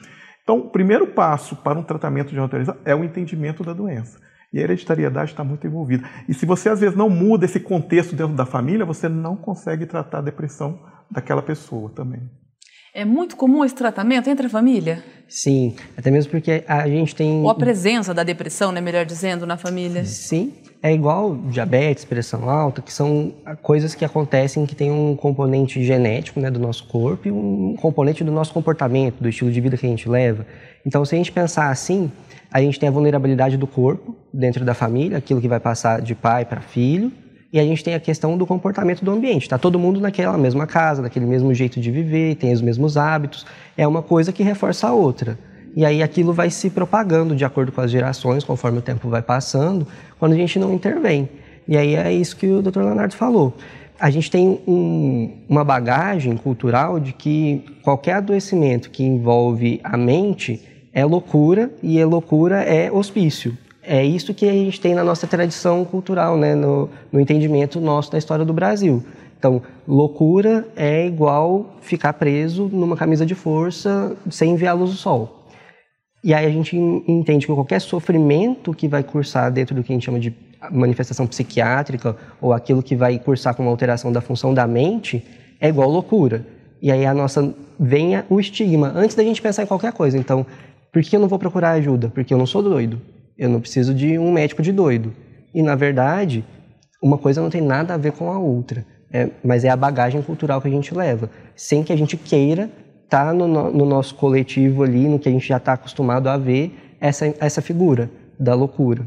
[0.44, 4.20] Então, o primeiro passo para um tratamento de hereditariedade é o entendimento da doença.
[4.52, 6.08] E a hereditariedade está muito envolvida.
[6.28, 9.84] E se você, às vezes, não muda esse contexto dentro da família, você não consegue
[9.84, 10.78] tratar a depressão
[11.10, 12.22] daquela pessoa também.
[12.94, 15.02] É muito comum esse tratamento entre a família?
[15.26, 17.40] Sim, até mesmo porque a gente tem.
[17.40, 20.04] Ou a presença da depressão, né, melhor dizendo, na família?
[20.04, 20.52] Sim,
[20.82, 26.38] é igual diabetes, pressão alta, que são coisas que acontecem que tem um componente genético
[26.38, 29.86] né, do nosso corpo e um componente do nosso comportamento, do estilo de vida que
[29.86, 30.44] a gente leva.
[30.84, 32.12] Então, se a gente pensar assim,
[32.50, 36.14] a gente tem a vulnerabilidade do corpo dentro da família, aquilo que vai passar de
[36.14, 37.10] pai para filho,
[37.52, 39.42] e a gente tem a questão do comportamento do ambiente.
[39.42, 43.44] Está todo mundo naquela mesma casa, naquele mesmo jeito de viver, tem os mesmos hábitos.
[43.76, 45.38] É uma coisa que reforça a outra.
[45.76, 49.20] E aí aquilo vai se propagando de acordo com as gerações, conforme o tempo vai
[49.20, 49.86] passando,
[50.18, 51.28] quando a gente não intervém.
[51.68, 52.80] E aí é isso que o Dr.
[52.80, 53.54] Leonardo falou.
[54.00, 60.60] A gente tem um, uma bagagem cultural de que qualquer adoecimento que envolve a mente
[60.92, 63.56] é loucura e a loucura é hospício.
[63.82, 66.54] É isso que a gente tem na nossa tradição cultural, né?
[66.54, 69.04] no, no entendimento nosso da história do Brasil.
[69.36, 74.96] Então, loucura é igual ficar preso numa camisa de força sem ver a luz do
[74.96, 75.48] sol.
[76.22, 79.94] E aí a gente entende que qualquer sofrimento que vai cursar dentro do que a
[79.96, 80.32] gente chama de
[80.70, 85.26] manifestação psiquiátrica ou aquilo que vai cursar com uma alteração da função da mente
[85.60, 86.46] é igual loucura.
[86.80, 90.16] E aí a nossa venha o estigma antes da gente pensar em qualquer coisa.
[90.16, 90.46] Então,
[90.92, 92.08] por que eu não vou procurar ajuda?
[92.10, 93.00] Porque eu não sou doido.
[93.36, 95.14] Eu não preciso de um médico de doido.
[95.54, 96.44] E, na verdade,
[97.02, 98.86] uma coisa não tem nada a ver com a outra.
[99.12, 101.30] É, mas é a bagagem cultural que a gente leva.
[101.54, 102.70] Sem que a gente queira
[103.04, 106.38] estar tá no, no, nosso coletivo ali, no que a gente já está acostumado a
[106.38, 109.06] ver, essa, essa figura da loucura.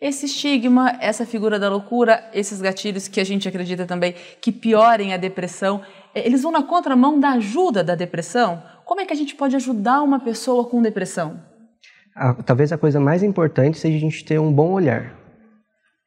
[0.00, 5.14] Esse estigma, essa figura da loucura, esses gatilhos que a gente acredita também que piorem
[5.14, 5.80] a depressão,
[6.12, 8.60] é, eles vão na contramão da ajuda da depressão?
[8.84, 11.51] Como é que a gente pode ajudar uma pessoa com depressão?
[12.14, 15.14] A, talvez a coisa mais importante seja a gente ter um bom olhar.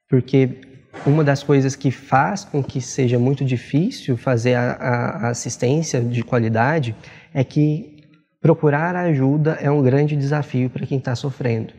[0.09, 0.61] Porque
[1.05, 6.23] uma das coisas que faz com que seja muito difícil fazer a, a, assistência de
[6.23, 6.95] qualidade
[7.33, 8.03] é que
[8.41, 11.73] procurar ajuda é um grande desafio para quem está sofrendo.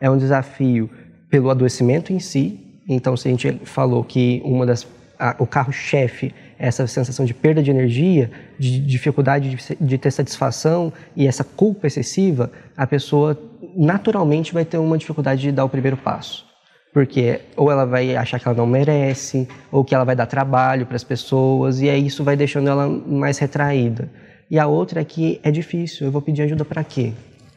[0.00, 0.90] É um desafio
[1.30, 4.86] pelo adoecimento em si, Então, se a gente falou que uma das
[5.18, 11.26] a, o carro-chefe essa sensação de perda de energia, de dificuldade de, ter satisfação e
[11.26, 13.38] essa culpa excessiva, a pessoa
[13.76, 16.44] naturalmente vai ter uma dificuldade de dar o primeiro passo.
[16.92, 20.84] Porque ou ela vai achar que ela não merece, ou que ela vai dar trabalho
[20.84, 24.10] para as pessoas, e aí isso vai deixando ela mais retraída.
[24.50, 27.14] E a outra é que é difícil, eu vou pedir ajuda para quê?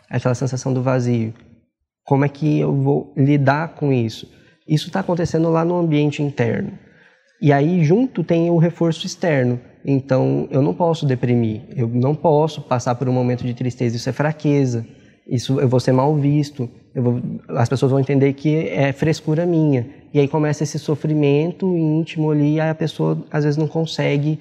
[0.10, 1.34] Aquela sensação do vazio.
[2.05, 4.31] Como é que eu vou lidar com isso?
[4.67, 6.71] Isso está acontecendo lá no ambiente interno.
[7.41, 9.60] E aí, junto, tem o reforço externo.
[9.86, 14.10] Então, eu não posso deprimir, eu não posso passar por um momento de tristeza, isso
[14.10, 14.84] é fraqueza,
[15.28, 19.86] isso eu vou ser mal visto, vou, as pessoas vão entender que é frescura minha.
[20.12, 24.39] E aí começa esse sofrimento íntimo ali, e a pessoa às vezes não consegue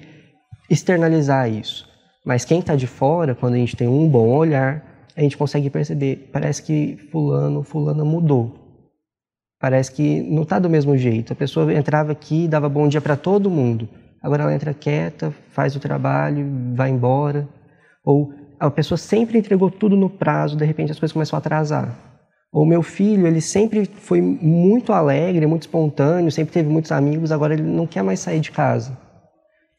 [0.67, 1.87] externalizar isso.
[2.25, 4.83] Mas quem está de fora, quando a gente tem um bom olhar,
[5.15, 8.64] a gente consegue perceber, parece que fulano, fulana mudou.
[9.65, 11.33] Parece que não está do mesmo jeito.
[11.33, 13.89] A pessoa entrava aqui, dava bom dia para todo mundo.
[14.21, 17.49] Agora ela entra quieta, faz o trabalho, vai embora.
[18.03, 21.97] Ou a pessoa sempre entregou tudo no prazo, de repente as coisas começam a atrasar.
[22.53, 27.55] Ou meu filho, ele sempre foi muito alegre, muito espontâneo, sempre teve muitos amigos, agora
[27.55, 28.95] ele não quer mais sair de casa.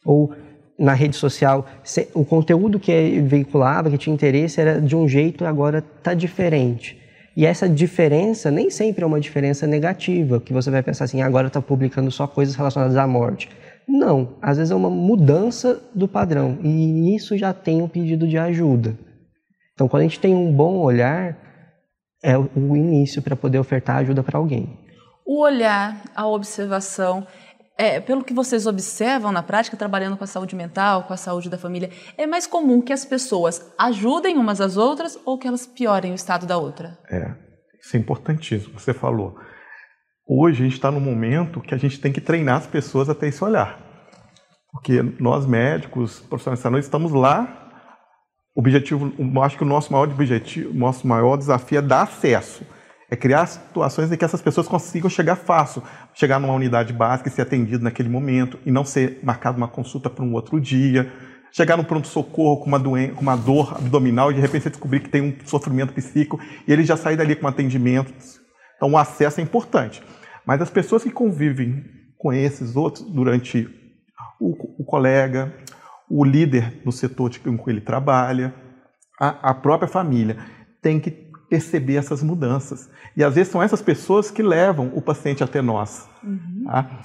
[0.05, 0.35] Ou
[0.77, 1.65] na rede social,
[2.13, 7.06] o conteúdo que veiculava, que tinha interesse, era de um jeito agora está diferente.
[7.37, 11.49] E essa diferença nem sempre é uma diferença negativa, que você vai pensar assim, agora
[11.49, 13.51] está publicando só coisas relacionadas à morte.
[13.87, 18.39] Não, às vezes é uma mudança do padrão e nisso já tem um pedido de
[18.39, 18.99] ajuda.
[19.75, 21.37] Então, quando a gente tem um bom olhar,
[22.25, 24.79] é o início para poder ofertar ajuda para alguém.
[25.27, 27.27] O olhar, a observação,
[27.79, 31.51] é, pelo que vocês observam na prática, trabalhando com a saúde mental, com a saúde
[31.51, 35.67] da família, é mais comum que as pessoas ajudem umas às outras ou que elas
[35.67, 36.99] piorem o estado da outra?
[37.11, 37.35] É,
[37.81, 38.79] isso é importantíssimo.
[38.79, 39.37] Você falou.
[40.27, 43.15] Hoje a gente está num momento que a gente tem que treinar as pessoas a
[43.15, 43.79] ter esse olhar.
[44.73, 47.63] Porque nós médicos, profissionais de saúde, estamos lá.
[48.55, 49.13] O objetivo,
[49.43, 52.65] acho que o nosso maior objetivo, nosso maior desafio é dar acesso
[53.11, 57.33] é criar situações em que essas pessoas consigam chegar fácil, chegar numa unidade básica e
[57.33, 61.13] ser atendido naquele momento e não ser marcado uma consulta para um outro dia.
[61.53, 62.83] Chegar no pronto-socorro com uma,
[63.19, 66.85] uma dor abdominal e de repente você descobrir que tem um sofrimento psíquico e ele
[66.85, 68.13] já sair dali com atendimento.
[68.77, 70.03] Então o acesso é importante.
[70.45, 71.85] Mas as pessoas que convivem
[72.19, 73.69] com esses outros durante
[74.41, 75.55] o, o colega,
[76.11, 78.55] o líder do setor com que ele trabalha,
[79.19, 80.37] a, a própria família,
[80.83, 81.11] tem que
[81.49, 82.91] perceber essas mudanças.
[83.17, 86.09] E às vezes são essas pessoas que levam o paciente até nós.
[86.23, 86.65] Uhum.
[86.67, 87.01] Tá?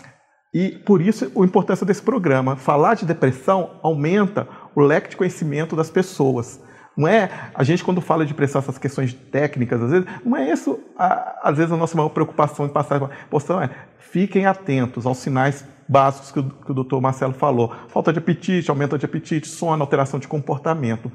[0.53, 2.55] E por isso a importância desse programa.
[2.55, 6.59] Falar de depressão aumenta o leque de conhecimento das pessoas.
[6.95, 10.51] Não é a gente quando fala de depressão, essas questões técnicas, às vezes, não é
[10.51, 13.01] isso, a, às vezes, a nossa maior preocupação em passar.
[13.01, 17.73] A é fiquem atentos aos sinais básicos que o, que o doutor Marcelo falou.
[17.87, 21.09] Falta de apetite, aumento de apetite, sono, alteração de comportamento.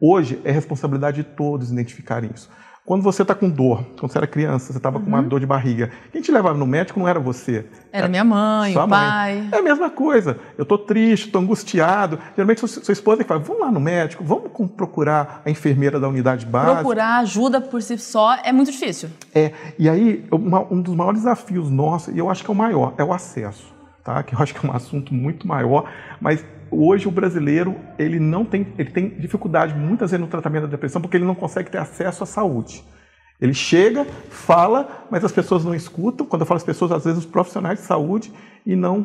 [0.00, 2.50] Hoje é responsabilidade de todos identificarem isso.
[2.84, 5.04] Quando você está com dor, quando você era criança, você estava uhum.
[5.04, 5.28] com uma uhum.
[5.28, 7.64] dor de barriga, quem te levava no médico não era você.
[7.92, 9.36] Era minha mãe, o pai.
[9.36, 9.48] Mãe.
[9.52, 10.36] É a mesma coisa.
[10.58, 12.18] Eu estou triste, estou angustiado.
[12.34, 16.08] Geralmente sua, sua esposa que fala, vamos lá no médico, vamos procurar a enfermeira da
[16.08, 16.74] unidade básica.
[16.74, 19.10] Procurar ajuda por si só é muito difícil.
[19.32, 22.56] É, e aí uma, um dos maiores desafios nossos, e eu acho que é o
[22.56, 23.72] maior, é o acesso.
[24.02, 24.20] Tá?
[24.24, 25.88] Que eu acho que é um assunto muito maior,
[26.20, 30.68] mas hoje o brasileiro ele não tem, ele tem dificuldade muitas vezes no tratamento da
[30.68, 32.82] depressão porque ele não consegue ter acesso à saúde.
[33.40, 36.24] Ele chega, fala, mas as pessoas não escutam.
[36.24, 38.32] Quando eu falo as pessoas, às vezes os profissionais de saúde
[38.64, 39.04] e não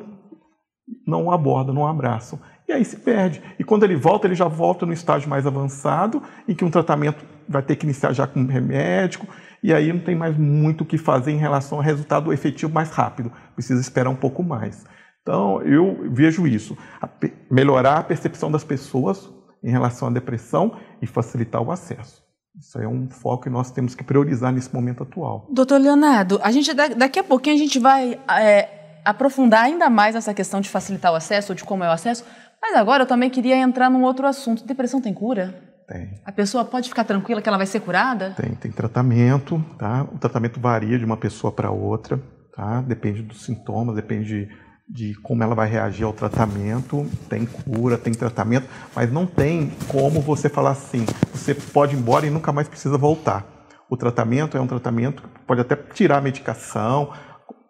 [1.06, 2.39] não abordam, não abraçam.
[2.67, 3.41] E aí se perde.
[3.58, 7.25] E quando ele volta, ele já volta no estágio mais avançado, em que um tratamento
[7.47, 9.21] vai ter que iniciar já com um remédio,
[9.63, 12.89] e aí não tem mais muito o que fazer em relação ao resultado efetivo mais
[12.89, 13.32] rápido.
[13.56, 14.86] Precisa esperar um pouco mais.
[15.28, 16.78] Então, eu vejo isso.
[17.02, 17.10] A
[17.52, 19.30] melhorar a percepção das pessoas
[19.62, 22.24] em relação à depressão e facilitar o acesso.
[22.58, 25.46] Isso é um foco que nós temos que priorizar nesse momento atual.
[25.52, 30.34] Doutor Leonardo, a gente daqui a pouquinho a gente vai é, aprofundar ainda mais essa
[30.34, 32.24] questão de facilitar o acesso, ou de como é o acesso.
[32.62, 34.66] Mas agora eu também queria entrar num outro assunto.
[34.66, 35.54] Depressão tem cura?
[35.89, 36.22] Tem.
[36.26, 38.34] A pessoa pode ficar tranquila que ela vai ser curada?
[38.38, 40.08] Tem, tem tratamento, tá?
[40.10, 42.18] O tratamento varia de uma pessoa para outra,
[42.56, 42.82] tá?
[42.82, 44.49] Depende dos sintomas, depende
[44.88, 47.06] de como ela vai reagir ao tratamento.
[47.30, 52.26] Tem cura, tem tratamento, mas não tem como você falar assim: você pode ir embora
[52.26, 53.46] e nunca mais precisa voltar.
[53.90, 57.12] O tratamento é um tratamento que pode até tirar a medicação,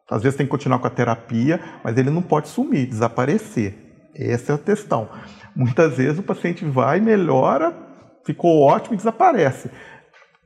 [0.09, 4.09] às vezes tem que continuar com a terapia, mas ele não pode sumir, desaparecer.
[4.15, 5.09] Essa é a questão.
[5.55, 7.76] Muitas vezes o paciente vai, melhora,
[8.26, 9.70] ficou ótimo e desaparece.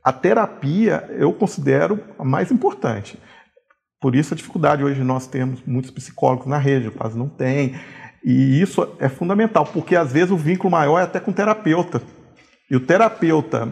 [0.04, 3.18] A terapia eu considero a mais importante
[4.02, 7.76] Por isso a dificuldade hoje nós temos muitos psicólogos na rede, quase não tem.
[8.24, 12.02] E isso é fundamental, porque às vezes o vínculo maior é até com o terapeuta.
[12.68, 13.68] E o terapeuta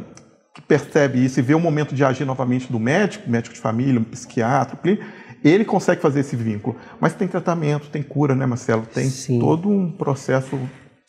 [0.54, 4.00] que percebe isso e vê o momento de agir novamente do médico, médico de família,
[4.00, 4.78] um psiquiatra,
[5.42, 6.76] ele consegue fazer esse vínculo.
[7.00, 8.86] Mas tem tratamento, tem cura, né, Marcelo?
[8.86, 9.40] Tem Sim.
[9.40, 10.56] todo um processo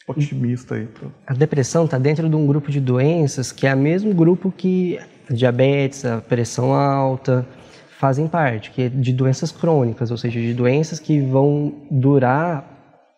[0.08, 0.88] otimista aí.
[1.28, 5.00] A depressão está dentro de um grupo de doenças que é o mesmo grupo que
[5.30, 7.48] diabetes, a pressão alta
[8.02, 12.66] fazem parte, que é de doenças crônicas, ou seja, de doenças que vão durar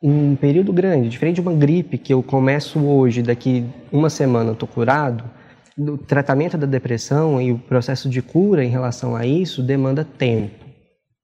[0.04, 4.54] um período grande, diferente de uma gripe que eu começo hoje, daqui uma semana eu
[4.54, 5.24] estou curado,
[5.78, 10.66] o tratamento da depressão e o processo de cura em relação a isso demanda tempo,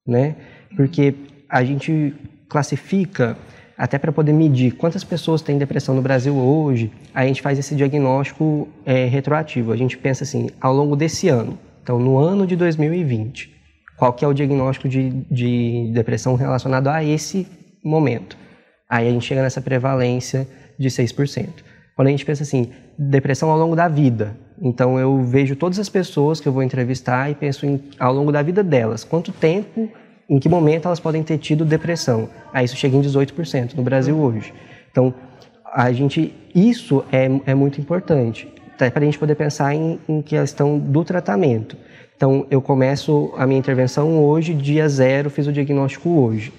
[0.08, 0.38] né?
[0.78, 1.14] Porque
[1.50, 2.16] a gente
[2.48, 3.38] classifica
[3.78, 7.76] até para poder medir quantas pessoas têm depressão no Brasil hoje, a gente faz esse
[7.76, 9.74] diagnóstico é, retroativo.
[9.74, 13.60] A gente pensa assim, ao longo desse ano, então no ano de 2020,
[13.98, 17.48] qual que é o diagnóstico de, de depressão relacionado a esse
[17.84, 18.38] momento?
[18.90, 20.48] Aí a gente chega nessa prevalência
[20.80, 21.48] de 6%.
[21.96, 25.90] Quando a gente pensa assim, depressão ao longo da vida, então eu vejo todas as
[25.90, 29.90] pessoas que eu vou entrevistar e penso em, ao longo da vida delas, quanto tempo
[30.30, 32.30] em que momento elas podem ter tido depressão.
[32.54, 34.54] Aí isso chega em 18% no Brasil hoje.
[34.92, 35.14] Então,
[35.74, 38.48] a gente, isso é, é muito importante,
[38.80, 41.76] até para a gente poder pensar em, em questão do tratamento.
[42.16, 46.54] Então, eu começo a minha intervenção hoje, dia zero, fiz o diagnóstico hoje.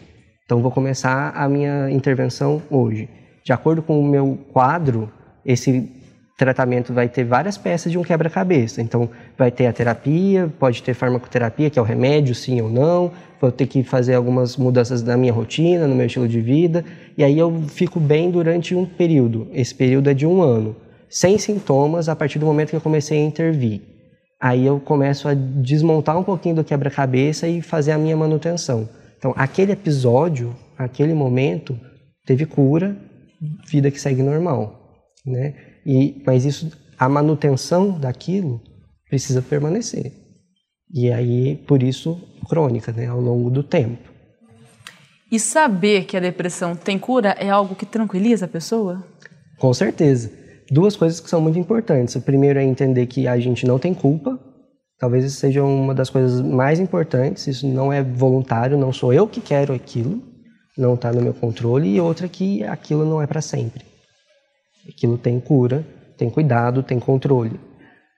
[0.45, 3.09] Então, vou começar a minha intervenção hoje.
[3.43, 5.11] De acordo com o meu quadro,
[5.47, 5.91] esse
[6.37, 8.83] tratamento vai ter várias peças de um quebra-cabeça.
[8.83, 13.13] Então, vai ter a terapia, pode ter farmacoterapia, que é o remédio, sim ou não.
[13.41, 16.85] Vou ter que fazer algumas mudanças na minha rotina, no meu estilo de vida.
[17.17, 19.49] E aí eu fico bem durante um período.
[19.55, 20.77] Esse período é de um ano.
[21.11, 23.83] Sem sintomas a partir do momento que eu comecei a intervir.
[24.41, 28.89] Aí eu começo a desmontar um pouquinho do quebra-cabeça e fazer a minha manutenção.
[29.19, 31.79] Então, aquele episódio, aquele momento,
[32.25, 32.97] teve cura,
[33.69, 35.55] vida que segue normal, né?
[35.85, 38.63] E, mas isso, a manutenção daquilo
[39.09, 40.13] precisa permanecer.
[40.93, 44.09] E aí, por isso, crônica, né, ao longo do tempo.
[45.31, 49.05] E saber que a depressão tem cura é algo que tranquiliza a pessoa?
[49.59, 50.31] Com certeza.
[50.71, 52.15] Duas coisas que são muito importantes.
[52.15, 54.39] O primeiro é entender que a gente não tem culpa.
[54.99, 57.47] Talvez isso seja uma das coisas mais importantes.
[57.47, 60.23] Isso não é voluntário, não sou eu que quero aquilo,
[60.79, 61.89] não está no meu controle.
[61.89, 63.85] E outra que aquilo não é para sempre.
[64.89, 65.85] Aquilo tem cura,
[66.17, 67.59] tem cuidado, tem controle,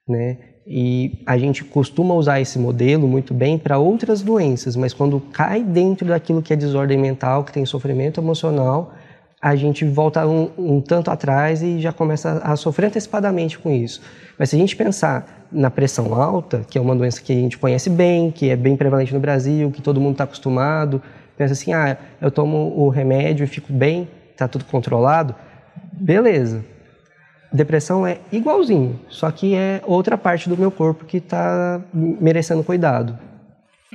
[0.07, 0.39] né?
[0.67, 5.63] E a gente costuma usar esse modelo muito bem para outras doenças, mas quando cai
[5.63, 8.95] dentro daquilo que é desordem mental, que tem sofrimento emocional,
[9.43, 14.01] a gente volta um, um, tanto atrás e já começa a sofrer antecipadamente com isso.
[14.39, 17.59] Mas se a gente pensar na pressão alta, que é uma doença que a gente
[17.59, 21.03] conhece bem, que é bem prevalente no Brasil, que todo mundo está acostumado,
[21.37, 25.35] pensa assim, ah, eu tomo o remédio e fico bem, está tudo controlado,
[25.93, 26.65] beleza.
[27.53, 33.19] Depressão é igualzinho, só que é outra parte do meu corpo que está merecendo cuidado.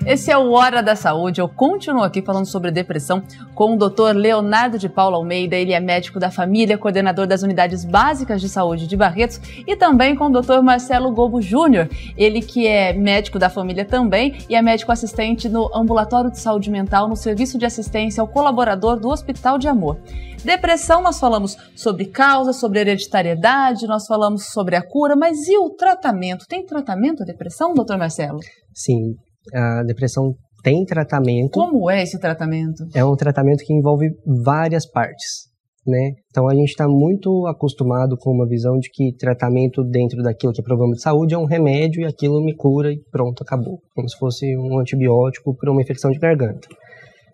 [0.06, 1.42] Esse é o Hora da Saúde.
[1.42, 3.22] Eu continuo aqui falando sobre depressão
[3.54, 4.16] com o Dr.
[4.16, 5.56] Leonardo de Paula Almeida.
[5.56, 10.16] Ele é médico da família, coordenador das unidades básicas de saúde de Barretos, e também
[10.16, 10.62] com o Dr.
[10.62, 11.90] Marcelo Gobo Júnior.
[12.16, 16.70] Ele que é médico da família também e é médico assistente no ambulatório de saúde
[16.70, 20.00] mental no serviço de assistência ao colaborador do Hospital de Amor.
[20.44, 25.72] Depressão, nós falamos sobre causa, sobre hereditariedade, nós falamos sobre a cura, mas e o
[25.72, 26.46] tratamento?
[26.48, 28.40] Tem tratamento a depressão, doutor Marcelo?
[28.74, 29.16] Sim,
[29.54, 31.52] a depressão tem tratamento.
[31.52, 32.84] Como é esse tratamento?
[32.94, 34.10] É um tratamento que envolve
[34.44, 35.48] várias partes.
[35.86, 36.16] Né?
[36.30, 40.60] Então a gente está muito acostumado com uma visão de que tratamento dentro daquilo que
[40.60, 43.80] é problema de saúde é um remédio e aquilo me cura e pronto, acabou.
[43.96, 46.68] Como se fosse um antibiótico para uma infecção de garganta.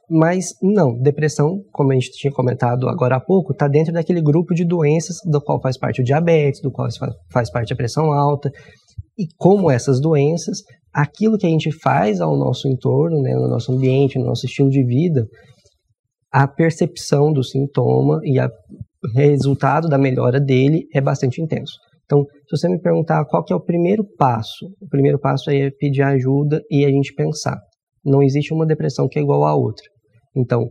[0.08, 4.54] Mas não, depressão, como a gente tinha comentado agora há pouco, está dentro daquele grupo
[4.54, 6.88] de doenças do qual faz parte o diabetes, do qual
[7.32, 8.52] faz parte a pressão alta.
[9.18, 10.60] E como essas doenças,
[10.94, 14.70] aquilo que a gente faz ao nosso entorno, né, no nosso ambiente, no nosso estilo
[14.70, 15.28] de vida,
[16.32, 18.50] a percepção do sintoma e o
[19.16, 21.74] resultado da melhora dele é bastante intenso.
[22.06, 25.70] Então, se você me perguntar qual que é o primeiro passo, o primeiro passo é
[25.72, 27.58] pedir ajuda e a gente pensar.
[28.04, 29.86] Não existe uma depressão que é igual à outra.
[30.36, 30.68] Então,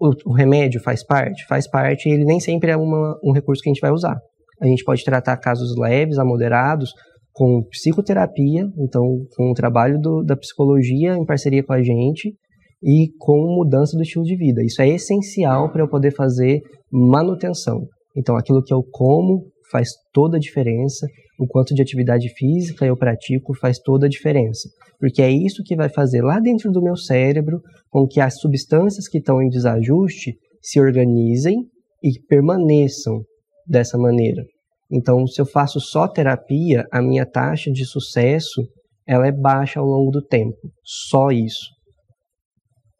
[0.00, 1.44] o, o remédio faz parte?
[1.46, 4.16] Faz parte e ele nem sempre é uma, um recurso que a gente vai usar.
[4.60, 6.92] A gente pode tratar casos leves a moderados
[7.40, 12.36] com psicoterapia, então com o trabalho do, da psicologia em parceria com a gente
[12.82, 14.62] e com mudança do estilo de vida.
[14.62, 16.60] Isso é essencial para eu poder fazer
[16.92, 17.88] manutenção.
[18.14, 21.06] Então, aquilo que eu como faz toda a diferença,
[21.38, 24.68] o quanto de atividade física eu pratico faz toda a diferença,
[24.98, 29.08] porque é isso que vai fazer lá dentro do meu cérebro com que as substâncias
[29.08, 31.56] que estão em desajuste se organizem
[32.04, 33.22] e permaneçam
[33.66, 34.44] dessa maneira.
[34.90, 38.62] Então, se eu faço só terapia, a minha taxa de sucesso
[39.06, 40.56] ela é baixa ao longo do tempo.
[40.84, 41.68] Só isso.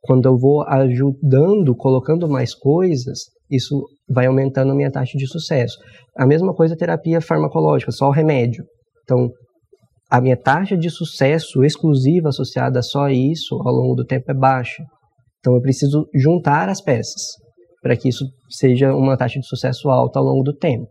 [0.00, 3.18] Quando eu vou ajudando, colocando mais coisas,
[3.50, 5.76] isso vai aumentando a minha taxa de sucesso.
[6.16, 8.64] A mesma coisa a terapia farmacológica, só o remédio.
[9.02, 9.30] Então,
[10.10, 14.34] a minha taxa de sucesso exclusiva associada a só isso ao longo do tempo é
[14.34, 14.82] baixa.
[15.38, 17.22] Então, eu preciso juntar as peças
[17.82, 20.88] para que isso seja uma taxa de sucesso alta ao longo do tempo.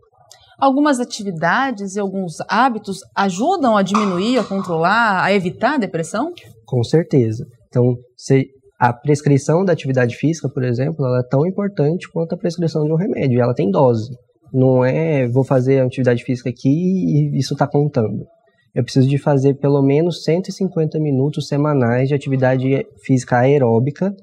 [0.60, 6.32] Algumas atividades e alguns hábitos ajudam a diminuir, a controlar, a evitar a depressão?
[6.66, 7.46] Com certeza.
[7.68, 8.48] Então, se
[8.78, 12.92] a prescrição da atividade física, por exemplo, ela é tão importante quanto a prescrição de
[12.92, 13.40] um remédio.
[13.40, 14.10] Ela tem dose.
[14.52, 18.26] Não é vou fazer a atividade física aqui e isso está contando.
[18.74, 24.14] Eu preciso de fazer pelo menos 150 minutos semanais de atividade física aeróbica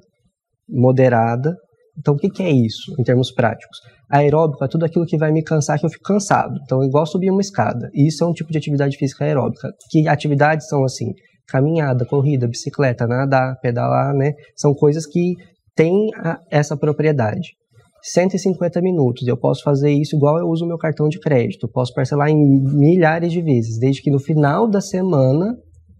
[0.67, 1.55] moderada.
[1.97, 3.79] Então, o que, que é isso em termos práticos?
[4.09, 6.57] Aeróbico é tudo aquilo que vai me cansar, que eu fico cansado.
[6.63, 7.89] Então, igual subir uma escada.
[7.93, 9.69] Isso é um tipo de atividade física aeróbica.
[9.91, 11.13] Que atividades são assim?
[11.47, 14.33] caminhada, corrida, bicicleta, nadar, pedalar, né?
[14.55, 15.35] São coisas que
[15.75, 17.55] têm a, essa propriedade.
[18.03, 22.29] 150 minutos, eu posso fazer isso igual eu uso meu cartão de crédito, posso parcelar
[22.29, 25.57] em milhares de vezes, desde que no final da semana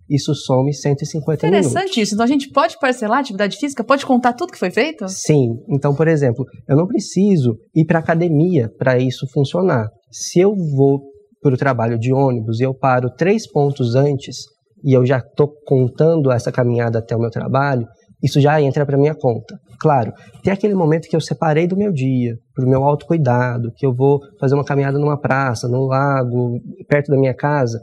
[0.10, 1.98] isso some 150 Interessante minutos.
[1.98, 2.14] isso.
[2.14, 3.84] Então a gente pode parcelar a atividade física?
[3.84, 5.08] Pode contar tudo que foi feito?
[5.08, 5.60] Sim.
[5.70, 9.90] Então, por exemplo, eu não preciso ir para academia para isso funcionar.
[10.12, 11.02] Se eu vou
[11.42, 14.38] para o trabalho de ônibus e eu paro três pontos antes,
[14.84, 17.88] e eu já estou contando essa caminhada até o meu trabalho,
[18.24, 19.60] isso já entra para minha conta.
[19.80, 20.12] Claro,
[20.44, 23.94] tem aquele momento que eu separei do meu dia, para o meu autocuidado, que eu
[23.94, 27.80] vou fazer uma caminhada numa praça, num lago, perto da minha casa.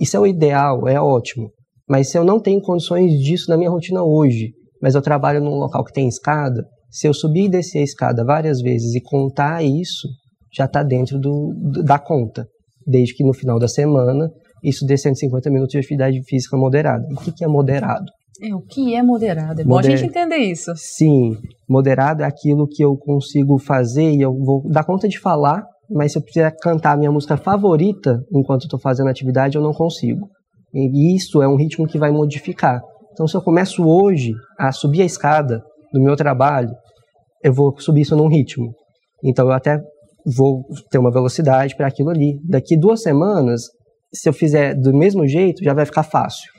[0.00, 1.50] Isso é o ideal, é ótimo.
[1.88, 5.56] Mas se eu não tenho condições disso na minha rotina hoje, mas eu trabalho num
[5.56, 9.62] local que tem escada, se eu subir e descer a escada várias vezes e contar
[9.62, 10.08] isso,
[10.52, 12.46] já está dentro do, da conta.
[12.86, 14.30] Desde que no final da semana
[14.62, 17.04] isso dê 150 minutos de atividade física moderada.
[17.10, 18.04] O que, é moderado?
[18.42, 19.60] É, o que é moderado?
[19.60, 19.92] É bom Moder...
[19.92, 20.72] a gente entender isso.
[20.76, 21.36] Sim,
[21.68, 26.12] moderado é aquilo que eu consigo fazer e eu vou dar conta de falar, mas
[26.12, 30.28] se eu precisar cantar a minha música favorita enquanto estou fazendo atividade, eu não consigo.
[30.72, 32.82] E isso é um ritmo que vai modificar.
[33.12, 35.62] Então, se eu começo hoje a subir a escada
[35.92, 36.74] do meu trabalho,
[37.42, 38.74] eu vou subir isso num ritmo.
[39.22, 39.80] Então, eu até
[40.26, 42.40] vou ter uma velocidade para aquilo ali.
[42.42, 43.62] Daqui duas semanas,
[44.12, 46.50] se eu fizer do mesmo jeito, já vai ficar fácil.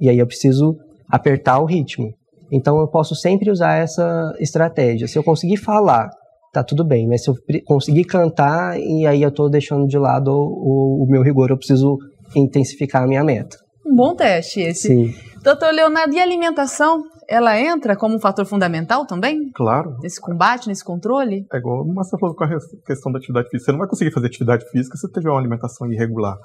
[0.00, 0.76] E aí eu preciso
[1.08, 2.12] apertar o ritmo.
[2.50, 5.06] Então eu posso sempre usar essa estratégia.
[5.06, 6.10] Se eu conseguir falar,
[6.54, 7.34] tá tudo bem, mas se eu
[7.64, 11.98] conseguir cantar, e aí eu estou deixando de lado o, o, meu rigor, eu preciso
[12.34, 13.56] intensificar a minha meta.
[13.84, 14.88] Um bom teste esse.
[14.88, 15.14] Sim.
[15.42, 17.02] Doutor Leonardo, e a alimentação?
[17.28, 19.50] Ela entra como um fator fundamental também?
[19.54, 19.96] Claro.
[20.02, 21.46] Nesse combate, nesse controle?
[21.52, 22.48] É igual você falou com a
[22.86, 23.64] questão da atividade física.
[23.64, 26.36] Você não vai conseguir fazer atividade física se você tiver uma alimentação irregular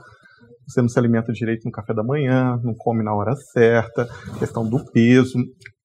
[0.69, 4.07] você não se alimenta direito no café da manhã, não come na hora certa,
[4.37, 5.39] questão do peso.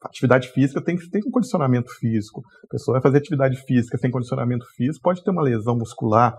[0.04, 2.42] Atividade física tem que ter um condicionamento físico.
[2.64, 6.36] A pessoa vai fazer atividade física sem condicionamento físico, pode ter uma lesão muscular,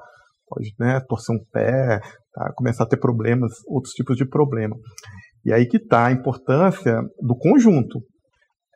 [0.48, 2.00] pode né, torcer um pé,
[2.34, 4.76] tá, começar a ter problemas, outros tipos de problema.
[5.44, 8.02] E aí que está a importância do conjunto.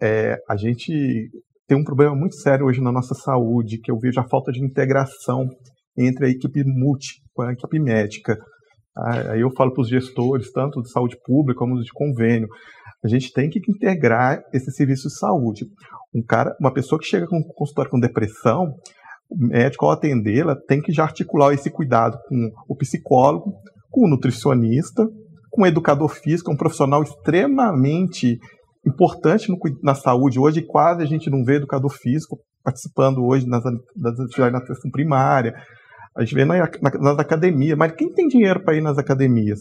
[0.01, 1.29] É, a gente
[1.67, 4.63] tem um problema muito sério hoje na nossa saúde, que eu vejo a falta de
[4.63, 5.45] integração
[5.97, 8.37] entre a equipe multi com a equipe médica.
[9.29, 12.47] Aí eu falo para os gestores, tanto de saúde pública como de convênio,
[13.03, 15.65] a gente tem que integrar esse serviço de saúde.
[16.13, 18.73] Um cara, uma pessoa que chega com um consultório com depressão,
[19.29, 23.53] o médico ao atendê-la tem que já articular esse cuidado com o psicólogo,
[23.89, 25.07] com o nutricionista,
[25.51, 28.37] com o educador físico, um profissional extremamente
[28.85, 30.39] importante no, na saúde.
[30.39, 34.91] Hoje quase a gente não vê educador físico participando hoje nas, nas atividades na atenção
[34.91, 35.53] primária,
[36.15, 39.59] a gente vê na, na, nas academias, mas quem tem dinheiro para ir nas academias?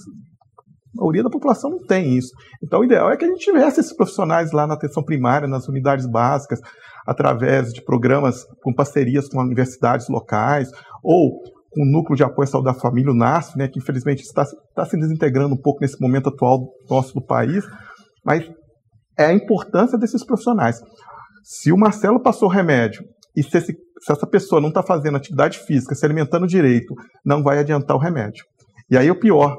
[0.99, 2.33] Maioria da população não tem isso.
[2.63, 5.69] Então, o ideal é que a gente tivesse esses profissionais lá na atenção primária, nas
[5.69, 6.61] unidades básicas,
[7.07, 10.71] através de programas com parcerias com universidades locais,
[11.03, 11.41] ou
[11.71, 14.43] com o Núcleo de Apoio à Saúde da Família, o NASF, né, que infelizmente está,
[14.43, 17.65] está se desintegrando um pouco nesse momento atual nosso do país,
[18.25, 18.51] mas
[19.19, 20.81] é a importância desses profissionais.
[21.43, 23.05] Se o Marcelo passou remédio
[23.37, 26.95] e se, esse, se essa pessoa não está fazendo atividade física, se alimentando direito,
[27.25, 28.45] não vai adiantar o remédio.
[28.91, 29.57] E aí o pior,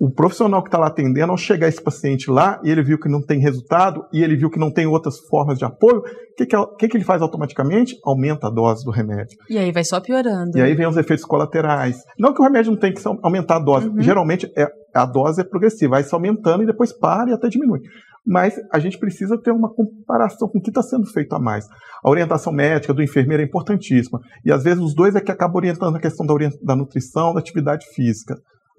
[0.00, 3.08] o profissional que está lá atendendo, ao chegar esse paciente lá e ele viu que
[3.08, 6.02] não tem resultado e ele viu que não tem outras formas de apoio, o
[6.36, 7.96] que, que, que, que, ele faz automaticamente?
[8.04, 9.36] Aumenta a dose do remédio.
[9.50, 10.56] E aí vai só piorando.
[10.56, 12.04] E aí vem os efeitos colaterais.
[12.16, 13.88] Não que o remédio não tem que aumentar a dose.
[13.88, 14.00] Uhum.
[14.00, 17.80] Geralmente é, a dose é progressiva, vai se aumentando e depois para e até diminui.
[18.24, 21.66] Mas a gente precisa ter uma comparação com o que está sendo feito a mais.
[22.04, 24.20] A orientação médica do enfermeiro é importantíssima.
[24.44, 27.40] E às vezes os dois é que acabam orientando a questão da, da nutrição, da
[27.40, 28.36] atividade física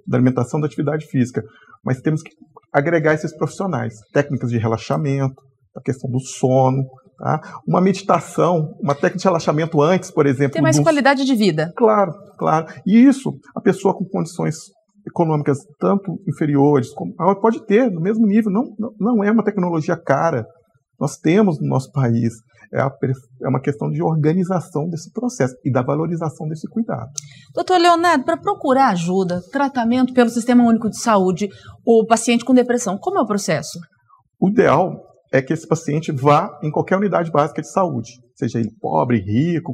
[0.10, 1.43] da alimentação, da atividade física.
[1.86, 2.32] Mas temos que
[2.74, 5.41] agregar esses profissionais, técnicas de relaxamento,
[5.76, 6.84] a questão do sono,
[7.18, 7.39] tá?
[7.68, 10.53] uma meditação, uma técnica de relaxamento antes, por exemplo.
[10.53, 10.84] Ter mais do...
[10.84, 11.72] qualidade de vida.
[11.78, 12.68] Claro, claro.
[12.86, 14.55] E isso, a pessoa com condições
[15.07, 20.45] econômicas tanto inferiores, como, pode ter no mesmo nível, não, não é uma tecnologia cara.
[21.00, 22.34] Nós temos no nosso país
[22.74, 22.91] é, a,
[23.43, 27.10] é uma questão de organização desse processo e da valorização desse cuidado.
[27.54, 31.50] Doutor Leonardo, para procurar ajuda, tratamento pelo Sistema Único de Saúde,
[31.86, 33.80] o paciente com depressão, como é o processo?
[34.39, 38.72] O ideal é que esse paciente vá em qualquer unidade básica de saúde, seja ele
[38.80, 39.74] pobre, rico,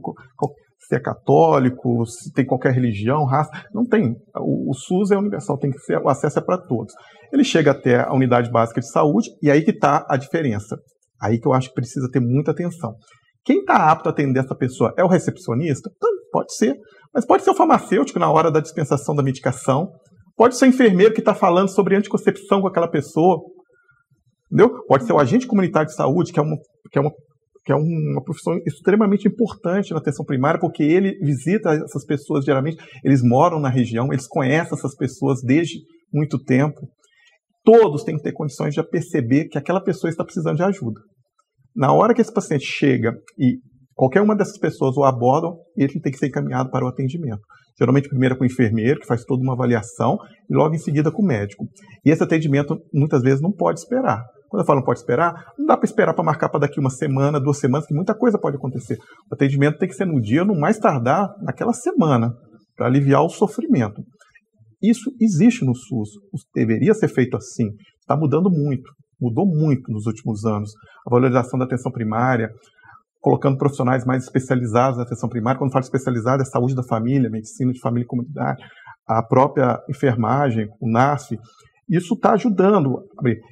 [0.88, 4.15] se é católico, se tem qualquer religião, raça, não tem.
[4.38, 6.93] O, o SUS é universal, tem que ser, o acesso é para todos.
[7.34, 10.78] Ele chega até a unidade básica de saúde e aí que está a diferença.
[11.22, 12.93] Aí que eu acho que precisa ter muita atenção.
[13.43, 15.89] Quem está apto a atender essa pessoa é o recepcionista?
[16.32, 16.76] Pode ser.
[17.13, 19.91] Mas pode ser o farmacêutico na hora da dispensação da medicação.
[20.36, 23.39] Pode ser o enfermeiro que está falando sobre anticoncepção com aquela pessoa.
[24.51, 24.84] Entendeu?
[24.88, 26.57] Pode ser o agente comunitário de saúde, que é uma,
[26.91, 27.11] que é uma,
[27.63, 32.78] que é uma profissão extremamente importante na atenção primária, porque ele visita essas pessoas geralmente,
[33.03, 35.80] eles moram na região, eles conhecem essas pessoas desde
[36.13, 36.82] muito tempo
[37.66, 41.01] todos têm que ter condições de perceber que aquela pessoa está precisando de ajuda.
[41.76, 43.57] Na hora que esse paciente chega e
[43.93, 47.41] qualquer uma dessas pessoas o abordam, ele tem que ser encaminhado para o atendimento.
[47.78, 50.18] Geralmente, primeiro com o enfermeiro, que faz toda uma avaliação,
[50.49, 51.66] e logo em seguida com o médico.
[52.05, 54.24] E esse atendimento, muitas vezes, não pode esperar.
[54.47, 56.89] Quando eu falo não pode esperar, não dá para esperar para marcar para daqui uma
[56.89, 58.97] semana, duas semanas, que muita coisa pode acontecer.
[59.30, 62.34] O atendimento tem que ser no dia, no mais tardar, naquela semana,
[62.78, 64.01] para aliviar o sofrimento.
[64.82, 66.09] Isso existe no SUS,
[66.53, 67.69] deveria ser feito assim.
[67.99, 70.71] Está mudando muito, mudou muito nos últimos anos.
[71.05, 72.49] A valorização da atenção primária,
[73.19, 75.57] colocando profissionais mais especializados na atenção primária.
[75.57, 78.61] Quando falo especializado, é saúde da família, medicina de família e comunidade,
[79.07, 81.39] a própria enfermagem, o NASF.
[81.89, 83.03] Isso está ajudando.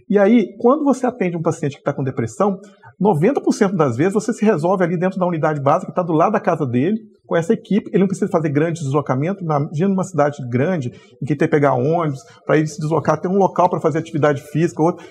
[0.09, 2.59] E aí, quando você atende um paciente que está com depressão,
[3.01, 6.33] 90% das vezes você se resolve ali dentro da unidade básica, que está do lado
[6.33, 7.89] da casa dele, com essa equipe.
[7.89, 9.41] Ele não precisa fazer grandes deslocamentos.
[9.41, 10.89] Imagina numa cidade grande,
[11.21, 13.99] em que tem que pegar ônibus, para ele se deslocar, ter um local para fazer
[13.99, 15.05] atividade física, outro.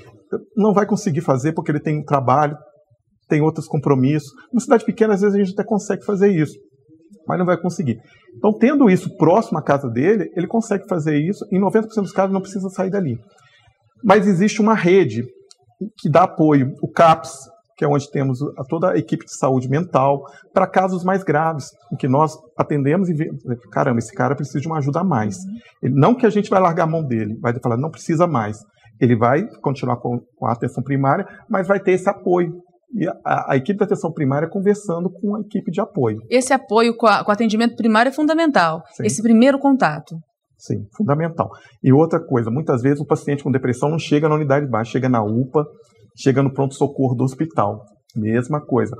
[0.56, 2.56] Não vai conseguir fazer porque ele tem um trabalho,
[3.28, 4.30] tem outros compromissos.
[4.52, 6.58] Numa cidade pequena, às vezes a gente até consegue fazer isso,
[7.26, 7.98] mas não vai conseguir.
[8.36, 11.44] Então, tendo isso próximo à casa dele, ele consegue fazer isso.
[11.52, 13.18] Em 90% dos casos, não precisa sair dali.
[14.04, 15.24] Mas existe uma rede
[15.98, 16.72] que dá apoio.
[16.82, 17.32] O CAPS,
[17.82, 20.22] que é onde temos toda a equipe de saúde mental,
[20.54, 24.68] para casos mais graves, em que nós atendemos e vemos, caramba, esse cara precisa de
[24.68, 25.36] uma ajuda a mais.
[25.82, 28.58] Ele, não que a gente vai largar a mão dele, vai falar, não precisa mais.
[29.00, 32.52] Ele vai continuar com, com a atenção primária, mas vai ter esse apoio.
[32.94, 36.18] E a, a, equipe de atenção primária conversando com a equipe de apoio.
[36.30, 38.82] Esse apoio com, a, com o atendimento primário é fundamental.
[38.92, 39.06] Sim.
[39.06, 40.14] Esse primeiro contato.
[40.56, 41.50] Sim, fundamental.
[41.82, 45.08] E outra coisa, muitas vezes o paciente com depressão não chega na unidade baixa, chega
[45.08, 45.66] na UPA,
[46.16, 47.84] chega no pronto-socorro do hospital.
[48.14, 48.96] Mesma coisa.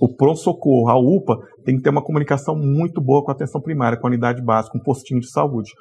[0.00, 3.98] O pronto-socorro, a UPA, tem que ter uma comunicação muito boa com a atenção primária,
[3.98, 5.72] com a unidade básica, um postinho de saúde.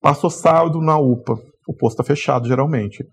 [0.00, 1.34] Passou sábado na UPA,
[1.68, 3.04] o posto está fechado geralmente.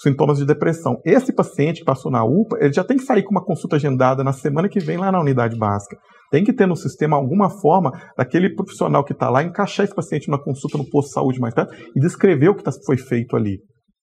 [0.00, 1.00] Sintomas de depressão.
[1.04, 4.24] Esse paciente que passou na UPA, ele já tem que sair com uma consulta agendada
[4.24, 5.96] na semana que vem lá na unidade básica.
[6.30, 10.30] Tem que ter no sistema alguma forma daquele profissional que está lá encaixar esse paciente
[10.30, 13.36] na consulta no posto de saúde mais tarde e descrever o que tá, foi feito
[13.36, 13.60] ali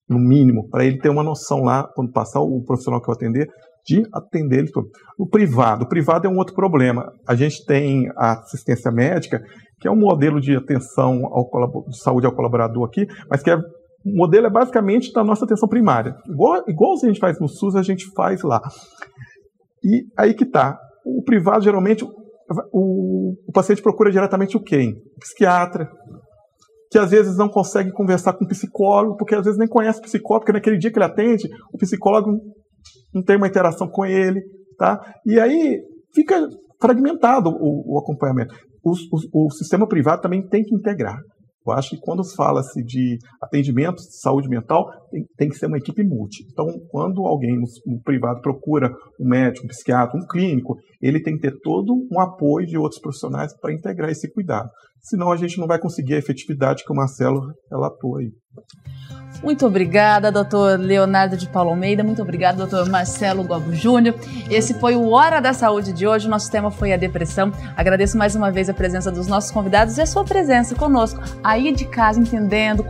[0.08, 3.48] no mínimo, para ele ter uma noção lá, quando passar o profissional que eu atender,
[3.86, 4.88] de atender ele todo.
[5.18, 7.12] O privado, o privado é um outro problema.
[7.28, 9.42] A gente tem a assistência médica,
[9.80, 11.50] que é um modelo de atenção ao
[11.88, 13.58] de saúde ao colaborador aqui, mas que é
[14.06, 16.16] o modelo é basicamente da nossa atenção primária.
[16.28, 18.62] Igual, igual a gente faz no SUS, a gente faz lá.
[19.84, 20.78] E aí que tá.
[21.04, 22.04] O privado, geralmente,
[22.72, 24.92] o, o paciente procura diretamente o quem?
[24.92, 25.90] O psiquiatra,
[26.96, 30.04] que às vezes não consegue conversar com o psicólogo, porque às vezes nem conhece o
[30.04, 32.40] psicólogo, porque naquele dia que ele atende, o psicólogo
[33.14, 34.42] não tem uma interação com ele,
[34.78, 34.98] tá?
[35.26, 35.82] E aí
[36.14, 36.48] fica
[36.82, 38.56] fragmentado o, o acompanhamento.
[38.82, 41.20] O, o, o, sistema privado também tem que integrar.
[41.68, 45.78] Eu acho que quando fala-se de atendimento de saúde mental, tem, tem, que ser uma
[45.78, 46.46] equipe multi.
[46.50, 48.90] Então, quando alguém no, no, privado procura
[49.20, 53.02] um médico, um psiquiatra, um clínico, ele tem que ter todo um apoio de outros
[53.02, 54.70] profissionais para integrar esse cuidado.
[55.06, 58.34] Senão a gente não vai conseguir a efetividade que o Marcelo relatou aí.
[59.44, 62.04] Muito obrigada, doutor Leonardo de Paulo Almeida.
[62.04, 64.16] Muito obrigada, doutor Marcelo Gobo Júnior.
[64.50, 66.26] Esse foi o Hora da Saúde de hoje.
[66.26, 67.52] O nosso tema foi a depressão.
[67.76, 71.72] Agradeço mais uma vez a presença dos nossos convidados e a sua presença conosco, aí
[71.72, 72.84] de casa, entendendo,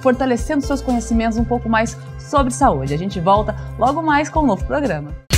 [0.00, 2.92] fortalecendo seus conhecimentos um pouco mais sobre saúde.
[2.92, 5.29] A gente volta logo mais com um novo programa.